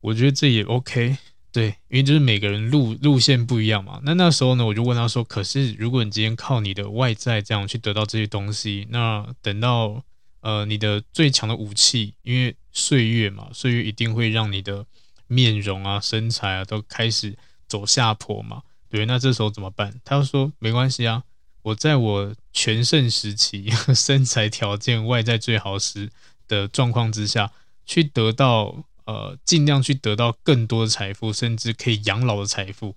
[0.00, 1.18] 我觉得这也 OK，
[1.52, 4.00] 对，因为就是每个人路路线不一样嘛。
[4.04, 10.02] 那那时候呢，我就问他说，可是如果你今天靠你的外在这样去得到这些东西，那等到
[10.40, 14.84] 呃你的最强的武器，因为岁月嘛，岁月一定会让你的
[15.26, 18.62] 面容啊、身材啊都开始走下坡嘛。
[18.90, 20.00] 对，那这时候怎么办？
[20.04, 21.22] 他说没关系啊，
[21.62, 26.10] 我在我全盛时期， 身材条件、外在最好时
[26.46, 27.52] 的状况之下，
[27.86, 32.96] 去得到呃，尽量去得到更多的财富，甚至可以养老的财富。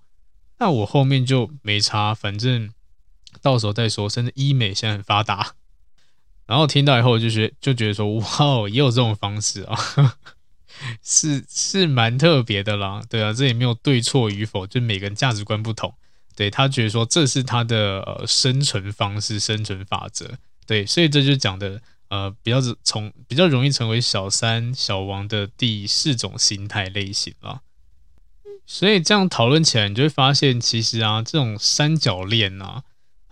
[0.57, 2.71] 那我后面就没差，反正
[3.41, 4.09] 到时候再说。
[4.09, 5.56] 甚至医美现在很发达。
[6.47, 9.77] 然后听到以后就觉就觉得说，哇，也有这种方式啊，
[11.03, 13.01] 是是蛮特别的啦。
[13.09, 15.93] 对啊，这也没有对错与否，就每个人价值观不同。
[16.35, 20.37] 对，他觉得说这是他的呃生存方式、生存法则。
[20.65, 27.59] 对，所以这就讲的呃比较从比较容易成为小三小王的第四种心态类型啊。
[28.65, 32.83] 所以这样讨论起来，你就会发现，其实啊，这种三角恋啊。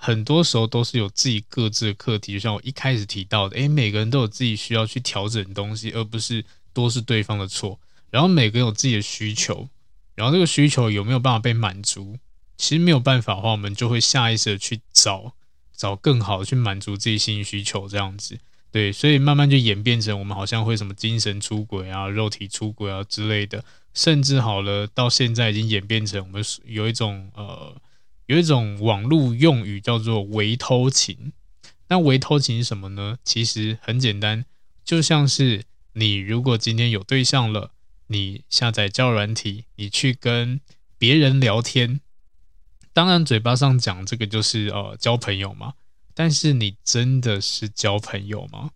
[0.06, 7.80] 很多时候都是有自己各自的课题，就像我一开始提到的，诶，每个人都有自己需要去调整的东西，而不是都是对方的错。
[8.12, 9.68] 然后每个人有自己的需求，
[10.14, 12.20] 然后这个需求有没有办法被满足？
[12.56, 15.34] 其实没有办法的话，我们就会下意识的去找
[15.76, 18.38] 找更好的去满足自己心理需求，这样子。
[18.72, 27.76] 对，所以慢慢就演变成我们好像会什么精神出轨啊、肉体出轨啊之类的，甚至好了到现在已经演变成我们有一种呃。
[28.28, 31.34] 有一种网络用语叫做“微偷情”，
[31.90, 33.18] 那“微偷情”是什么呢？
[33.24, 34.46] 其实很简单，
[34.84, 35.64] 就像是
[35.94, 37.72] 你如果今天有对象了，
[38.08, 40.60] 你下载交友软体，你去跟
[40.98, 42.02] 别人聊天，
[42.94, 45.74] 当然嘴巴上讲这个就是呃交朋友嘛，
[46.14, 48.72] 但是你真的是交朋友吗？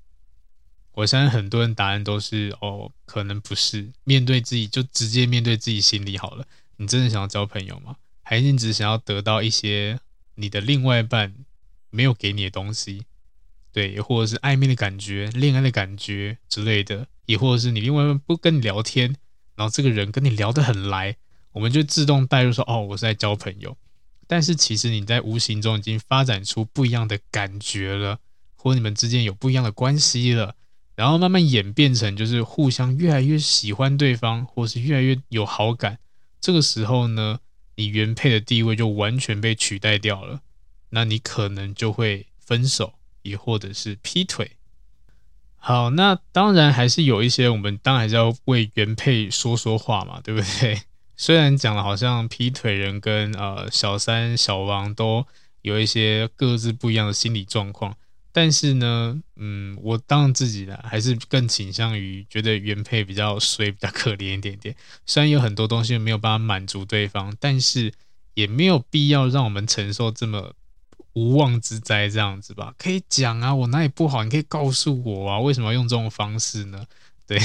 [0.93, 3.91] 我相信很多人答案都是哦，可能不是。
[4.03, 6.45] 面对自己就直接面对自己心里好了，
[6.77, 7.95] 你真的想要交朋友吗？
[8.29, 9.99] 还是你只想要得到一些
[10.35, 11.33] 你的另外一半
[11.89, 13.05] 没有给你的东西，
[13.71, 19.15] 对，或者是暧昧的感觉、恋爱的感觉之类的，也或者是你另外一半不跟你聊天，
[19.55, 21.15] 然后这个人跟你聊得很来，
[21.53, 23.75] 我们就自动带入说：“哦，我是在交朋友。”
[24.27, 28.19] 但是其实你在无形中已经发展出不一样的感觉了，
[28.53, 30.55] 或你们之间有不一样的关系了，
[30.95, 35.97] 然后慢慢演变成就是互相越来越喜欢对方，或是越来越有好感。
[36.39, 37.39] 这个时候呢，
[37.79, 40.41] 你原配的地位就完全被取代掉了，
[40.89, 44.57] 那你可能就会分手，也或者是劈腿。
[45.55, 50.81] 好，那当然还是有一些，我们当然还是要为原配说说话嘛，对不对？
[51.15, 55.25] 虽然讲了好像劈腿人跟呃小三小王都
[55.61, 57.95] 有一些各自不一样的心理状况。
[58.31, 64.75] 但是呢，嗯，我当然自己呢，还是更倾向于觉得原配比较衰，比较可怜一点点。
[65.05, 67.91] 虽然有很多东西没有办法满足对方，但是
[68.35, 70.53] 也没有必要让我们承受这么
[71.13, 72.73] 无妄之灾这样子吧？
[72.77, 76.85] 可以讲啊，我哪里不好，你可以告诉我啊，为什么要用这种方式呢？
[77.25, 77.39] 对，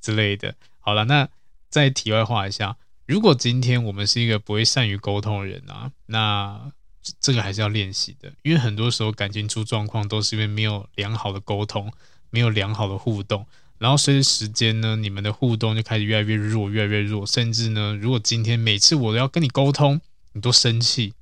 [0.00, 0.56] 之类的。
[0.80, 1.28] 好了，那
[1.70, 2.76] 再题外话一下，
[3.06, 6.72] 如果今天我们是一个不会善于沟通的人啊，那。
[7.20, 11.92] 这个还是要练习的，因为很多时候感情出状况都是因为没有良好的沟通，
[12.30, 13.46] 没有良好的互动，
[13.78, 20.00] 然后随着时间呢，你们的互动就开始越来越弱，越来越弱，甚至呢，如果今天每次我都要跟你沟通，
[20.32, 21.12] 你都生气，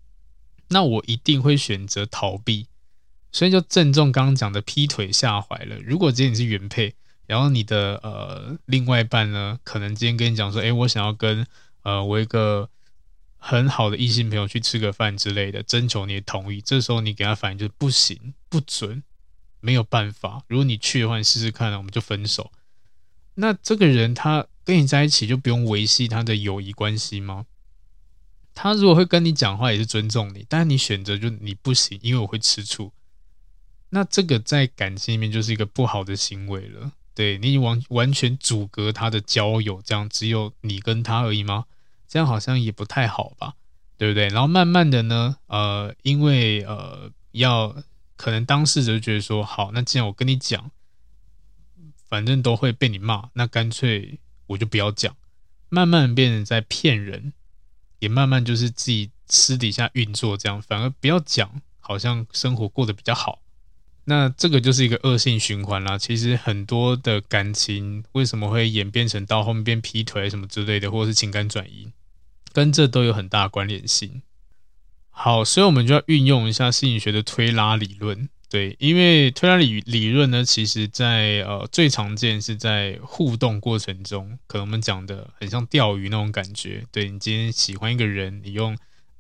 [0.69, 2.67] 那我一定会选择逃避。
[3.33, 5.77] 所以就正中刚刚讲的劈腿下怀了。
[5.81, 6.95] 如果今天你是原配，
[7.27, 11.47] 然后你的呃另外一半呢，可能今天跟你讲说，诶，我想要跟
[11.83, 12.69] 呃我一个。
[13.45, 16.61] 很好的异性朋友去吃个饭之类的，征求你的同意。
[16.61, 19.03] 这时候你给他反应就是不行、不准、
[19.59, 20.45] 没有办法。
[20.47, 22.53] 如果你去的话，你试试看，我们就分手。
[23.35, 27.47] 那这个人他跟你在一起就不用维系他的友谊关系吗？
[28.55, 32.93] 他如果会跟你讲话，也是尊重你，但是你选择就你不行，因为我会吃醋。
[33.91, 36.93] 那这个在感情里面就是一个不好的行为了。
[37.13, 41.65] 对，你完完全阻隔他的交友，这样只有你跟他而已吗？
[42.13, 43.55] 这样好像也不太好吧，
[43.97, 44.29] 对不对？
[44.29, 47.75] 然后慢慢的呢，呃，因为呃，要
[48.17, 50.71] 可能当事者就觉得说，好，那既然我跟你讲，
[52.11, 55.17] 反正都会被你骂，那干脆我就不要讲。
[55.71, 57.33] 慢慢变成在骗人，
[58.01, 63.41] 也慢慢就是自己私底下运作这样，反而不要讲，好像生活过得比较好。
[64.05, 65.97] 那这个就是一个恶性循环啦。
[65.97, 71.91] 其实很多的感情为什么会演变成到后面变劈腿什么之类的，或者是情感转移，
[72.53, 74.23] 跟这都有很大关联性。
[75.11, 78.29] 好，所以我们就要运用一下心理学的推拉理论。
[78.49, 86.85] 对，因为推拉理理论呢，其实在呃最常见是在互动过程中，可能我们讲的很像钓鱼那种感觉。
[86.93, 88.77] 对，你今天喜欢一个人，你用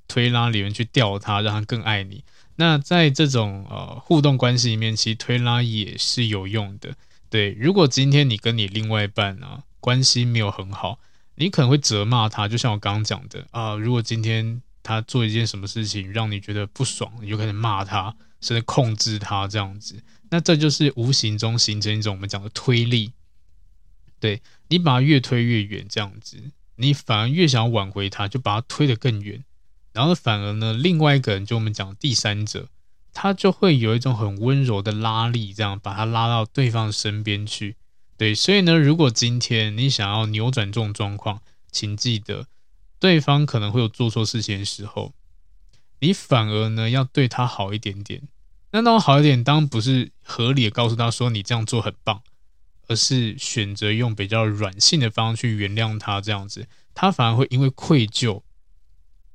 [0.06, 2.24] 推拉理论去钓他，让他更爱你。
[2.56, 6.94] 那在这种呃互动关系里面，其实推拉也是有用的。
[7.30, 10.98] 对，如果今天你跟你另外一半啊关系没有很好，
[11.34, 18.14] 你可能会责骂他，就像我刚刚讲的啊、如果今天他做一件什么事情让你觉得不爽，你就开始骂他。
[18.42, 23.12] 甚至控制他这样子，那这就是无形中形成一种我们讲的推力。
[24.18, 29.44] 对，你把他越推越远，这样子，你反而越想挽回他，就把他推得更远。
[29.92, 32.68] 然后反而呢，另外一个人就我们讲第三者，
[33.12, 37.76] 他就会有一种很温柔的拉力，这样把他拉到对方身边去。
[38.16, 41.40] 对，所以呢，如果今天你想要扭转这种状况，
[41.70, 42.46] 请记得，
[42.98, 45.12] 对方可能会有做错事情的时候。
[46.00, 48.22] 你反而呢要对他好一点点，
[48.72, 52.22] 那那种好一点，当然不是合理的告诉他说你这样做很棒，
[52.88, 58.42] 而是选择用比较软性的方式去原谅他，这样子，他反而会因为愧疚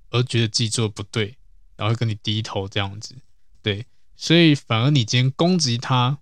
[0.10, 1.38] 而觉得自己做的不对，
[1.78, 3.16] 然后会跟你低头这样子，
[3.62, 3.86] 对，
[4.18, 6.18] 所以反而你今天攻击他，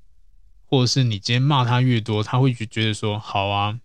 [0.68, 3.80] 或者是你今天骂他越多，他会觉觉得说好啊，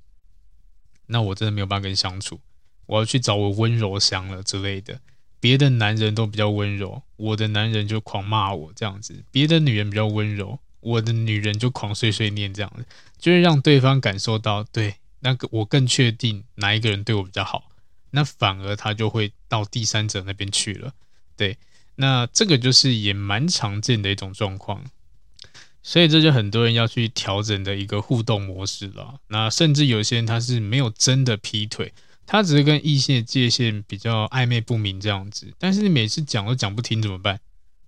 [1.06, 2.40] 那我真的没有办法跟你相处，
[2.86, 5.00] 我要去找我温柔乡了之类的。
[5.38, 12.84] 别的男人都比较温柔，我的男人就狂骂我这样子；别的女人比较温柔，我的女人就狂碎碎念这样子，
[13.18, 17.70] 就是让对方感受到，对，那个我更确定哪一个人对我比较好，
[18.10, 20.92] 那反而他就会到第三者那边去了。
[21.36, 21.56] 对，
[21.96, 24.84] 那这个就是也蛮常见的一种状况，
[25.82, 29.20] 所以这就很多人要去调整的一个互动模式了。
[29.28, 31.92] 那甚至有些人他是没有真的劈腿。
[32.26, 37.40] 他只是跟异性界限比较暧昧不明这样子，但是你每次讲都讲不听怎么办？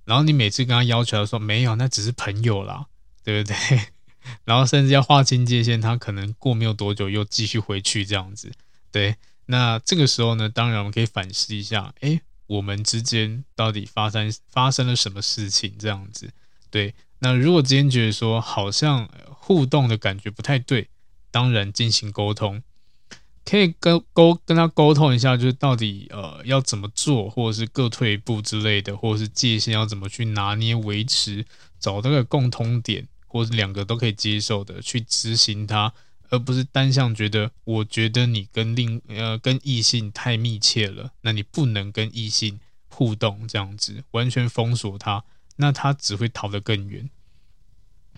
[0.05, 2.87] 然后你每次跟他要求他说没有，那只是朋友啦，
[3.23, 3.57] 对不对？
[4.45, 8.51] 然后甚至要划清界限，他可能过没有多久又继续回去这样子。
[8.91, 9.15] 对，
[9.47, 16.29] 那这个时候呢，当然我们可以反思一下，诶，我们之间到底发生发生了什么事情这样子？
[16.69, 20.89] 对，那如果今天觉得说好像互动的感觉不太对，
[21.31, 22.63] 当然进行沟通。
[23.45, 31.45] 可以跟沟跟他沟通一下，就是到底呃要怎么做，或者是各退一步之类的，或者是界限要怎么去拿捏维持，
[31.79, 35.93] 找到个共通点，或者两个都可以接受的去执行它，
[36.31, 45.25] 而不是单向觉得我觉得你跟另呃跟异性太密切了，那你不能跟异性互动这样子，完全封锁他，
[45.57, 47.09] 那他只会逃得更远。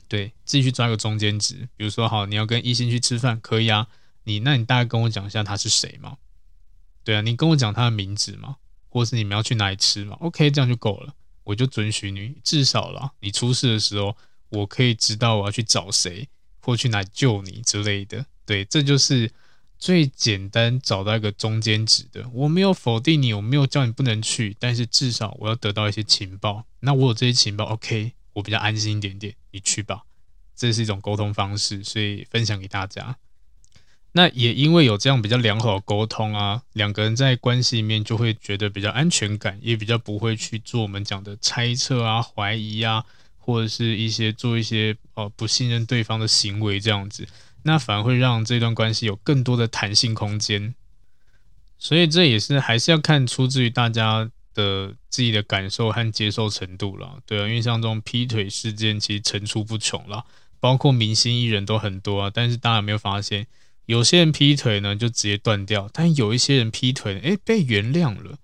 [0.08, 3.88] 对，自己去抓个中间值，比如说好，你要跟异性去吃饭，可以啊。
[4.24, 6.16] 你那你大概跟我讲一下他是谁吗？
[7.02, 8.56] 对啊，你跟我讲他的名字吗？
[8.88, 12.36] 或是你们要去哪里吃吗？OK，这样就够了，我就准许你。
[12.44, 14.16] 至少啦，你出事的时候，
[14.50, 16.28] 我可以知道我要去找谁，
[16.60, 18.24] 或去哪救你之类的。
[18.46, 19.30] 对，这就是
[19.84, 22.26] 最简单找到一个中间值的。
[22.32, 26.64] 我没有否定你，我没有叫你不能去，但是至少我要得到一些情报。
[26.80, 29.34] 那我有这些情报，OK，我比较安心一点点。
[29.50, 30.04] 你去吧，
[30.56, 33.18] 这是一种沟通方式，所以分享给大家。
[34.12, 43.04] 那也因为有这样比较良好的沟通啊，两个人在关系里面就会觉得比较安全感，也比较不会去做我们讲的猜测啊、怀疑啊，
[43.36, 47.28] 或者是一些做一些呃不信任对方的行为这样子，
[47.64, 50.74] 那反而会让这段关系有更多的弹性空间。
[51.76, 60.24] 所以这也是还是要看出自于大家的自己的感受和接受程度了，对啊，因为像这种劈腿事件其实层出不穷了，
[60.60, 63.46] 包括明星艺人都很多啊，但是大家有没有发现？
[63.86, 68.38] 有些人劈腿呢，就直接断掉；但有一些人劈腿，诶，被原谅了。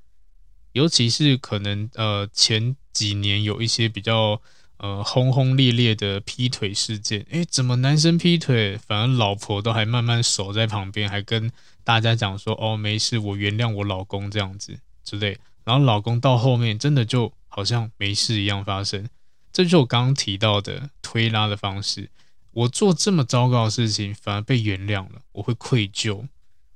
[0.73, 4.43] 尤其是可能呃前几年有一些比较
[4.83, 11.53] 呃轰轰烈烈的劈腿事件，诶，怎么男生劈腿，反而老婆都还慢慢守在旁边，还跟
[11.85, 15.39] 大家讲说哦没事，我原谅我老公这样子之类。
[15.65, 19.07] 然后老公到后面真的就好像没事一样发生。
[19.53, 22.09] 这就是我刚刚提到的推拉的方式。
[22.53, 26.27] 我做这么糟糕的事情反而被原谅了，我会愧疚，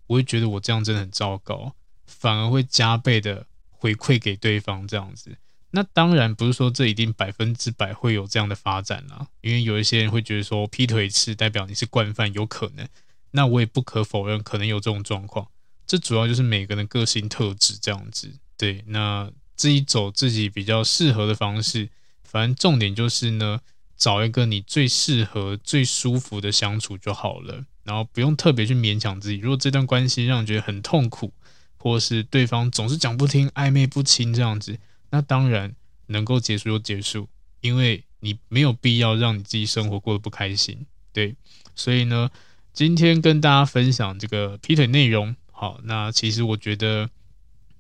[0.07, 1.75] 我会觉得我这样真的很糟糕，
[2.07, 5.37] 反而会加倍的回馈给对方这样子。
[5.75, 12.89] 那当然不是说这一定百分之百会有这样的发展啊，因为有一些人会觉得说劈腿是代表你是惯犯，有可能。
[13.33, 15.49] 那我也不可否认，可能有这种状况。
[15.85, 18.33] 这主要就是每个人的个性特质这样子。
[18.57, 21.91] 对，那自己走自己比较适合的方式，
[22.23, 23.59] 反正重点就是呢，
[23.97, 27.65] 找一个你最适合、最舒服的相处就好了。
[27.83, 29.39] 然后不用特别去勉强自己。
[29.39, 31.35] 如果这段关系让你觉得很痛苦，
[31.77, 34.79] 或是对方总是讲不听、暧昧不清这样子。
[35.15, 35.73] 那当然
[36.07, 37.29] 能够结束就结束，
[37.61, 41.37] 因为你没有必要让你自己生活过得不开心，对。
[41.77, 42.29] 所以呢，
[42.73, 47.09] 今天跟大家分享这个劈腿内容，好，那其实我觉得，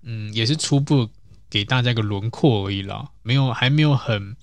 [0.02, 1.10] 嗯，也是初步
[1.50, 4.36] 给大家一个轮廓而已啦，没有还没有很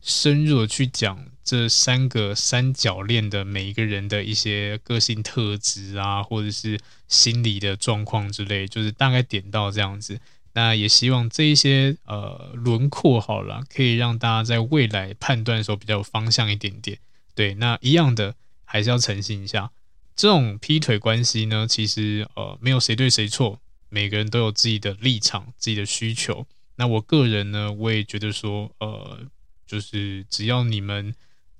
[0.00, 10.18] 深入的去讲这三个三角恋的每一个人的一些个性特质啊，或者是心理的状况之类，就是大概点到这样子。
[10.54, 16.98] 那也希望这一些呃轮廓好了，可以让大家在未来判断的时候比较有方向一点点。
[17.34, 18.34] 对，那一样的
[18.64, 19.70] 还是要澄清一下，
[20.14, 26.46] 这种劈腿关系呢，其实呃没有谁对谁错，每个人都有自己的立场、自己的需求。
[26.76, 29.20] 那我个人呢，我也觉得说，呃，
[29.66, 31.14] 就是只要你们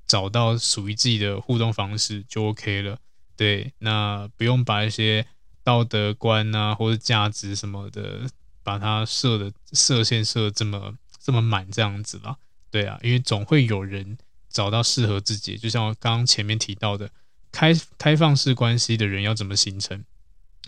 [0.06, 2.98] 找到属于自己的互动方式就 OK 了。
[3.36, 5.24] 对，那不用把一些
[5.64, 8.28] 道德观啊或者价值什么的。
[8.62, 12.36] 把它设的设限设这么这么满这样子了，
[12.70, 17.10] 对啊，因为总会有人找到适合自己，就像我刚刚前面提到的，
[17.50, 20.04] 开开放式关系的人要怎么形成，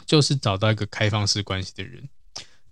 [0.07, 2.09] 就是找到一个开放式关系的人。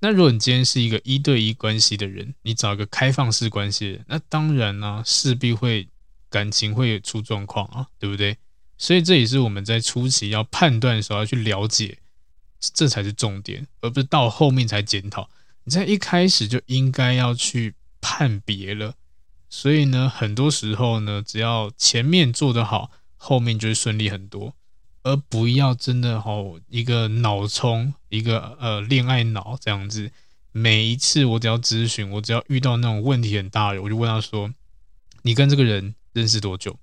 [0.01, 5.89] 那如果你今天是一个一对一关系的人，你找一个开放式关系的人，那当然呢、势必会
[6.29, 8.37] 感情会出状况啊，对不对？
[8.79, 11.99] 所以这也是我们在初期要判断的时候要去了解。
[12.73, 15.29] 这才是重点，而不是到后面才检讨。
[15.65, 18.95] 你在一开始就应该要去判别了。
[19.49, 24.55] 所以呢，很多时候呢，只要前面做得好，后面就会顺利很多。
[25.05, 30.13] 而不要真的吼一个脑冲，一个呃恋爱脑这样子。
[30.53, 34.53] 每一次我只要咨询，我只要遇到那种问题很大的，我就问他说
[35.23, 36.79] ：“你跟这个人认识多久？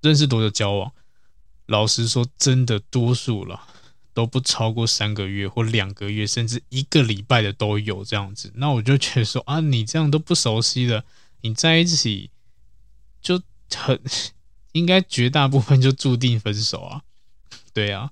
[0.00, 0.92] 认识多久交往？”
[1.66, 3.60] 老实说，真的多数了。
[4.14, 8.52] 都不超过三个月或两个月，甚至一个礼拜的都有这样子。
[8.56, 11.04] 那我就觉得说啊，你这样都不熟悉了，
[11.40, 12.30] 你在一起
[13.20, 13.40] 就
[13.74, 14.00] 很
[14.72, 17.02] 应该绝大部分就注定分手啊，
[17.72, 18.10] 对啊。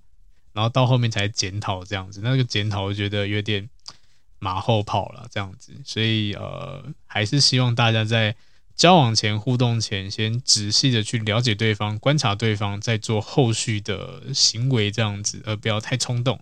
[0.52, 3.68] 然后到后面才检讨这样子，那个检讨我觉得有点
[4.38, 5.72] 马后炮了这样子。
[5.84, 8.36] 所以呃，还是希望大家在。
[8.80, 16.40] 交往前、互动前，先仔细的去了解对方、观察对方，再做后续的行为，这样子，而不要太冲动。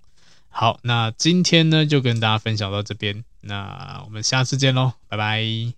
[0.48, 5.77] 好，那今天呢，就跟大家分享到这边，那我们下次见喽，拜拜。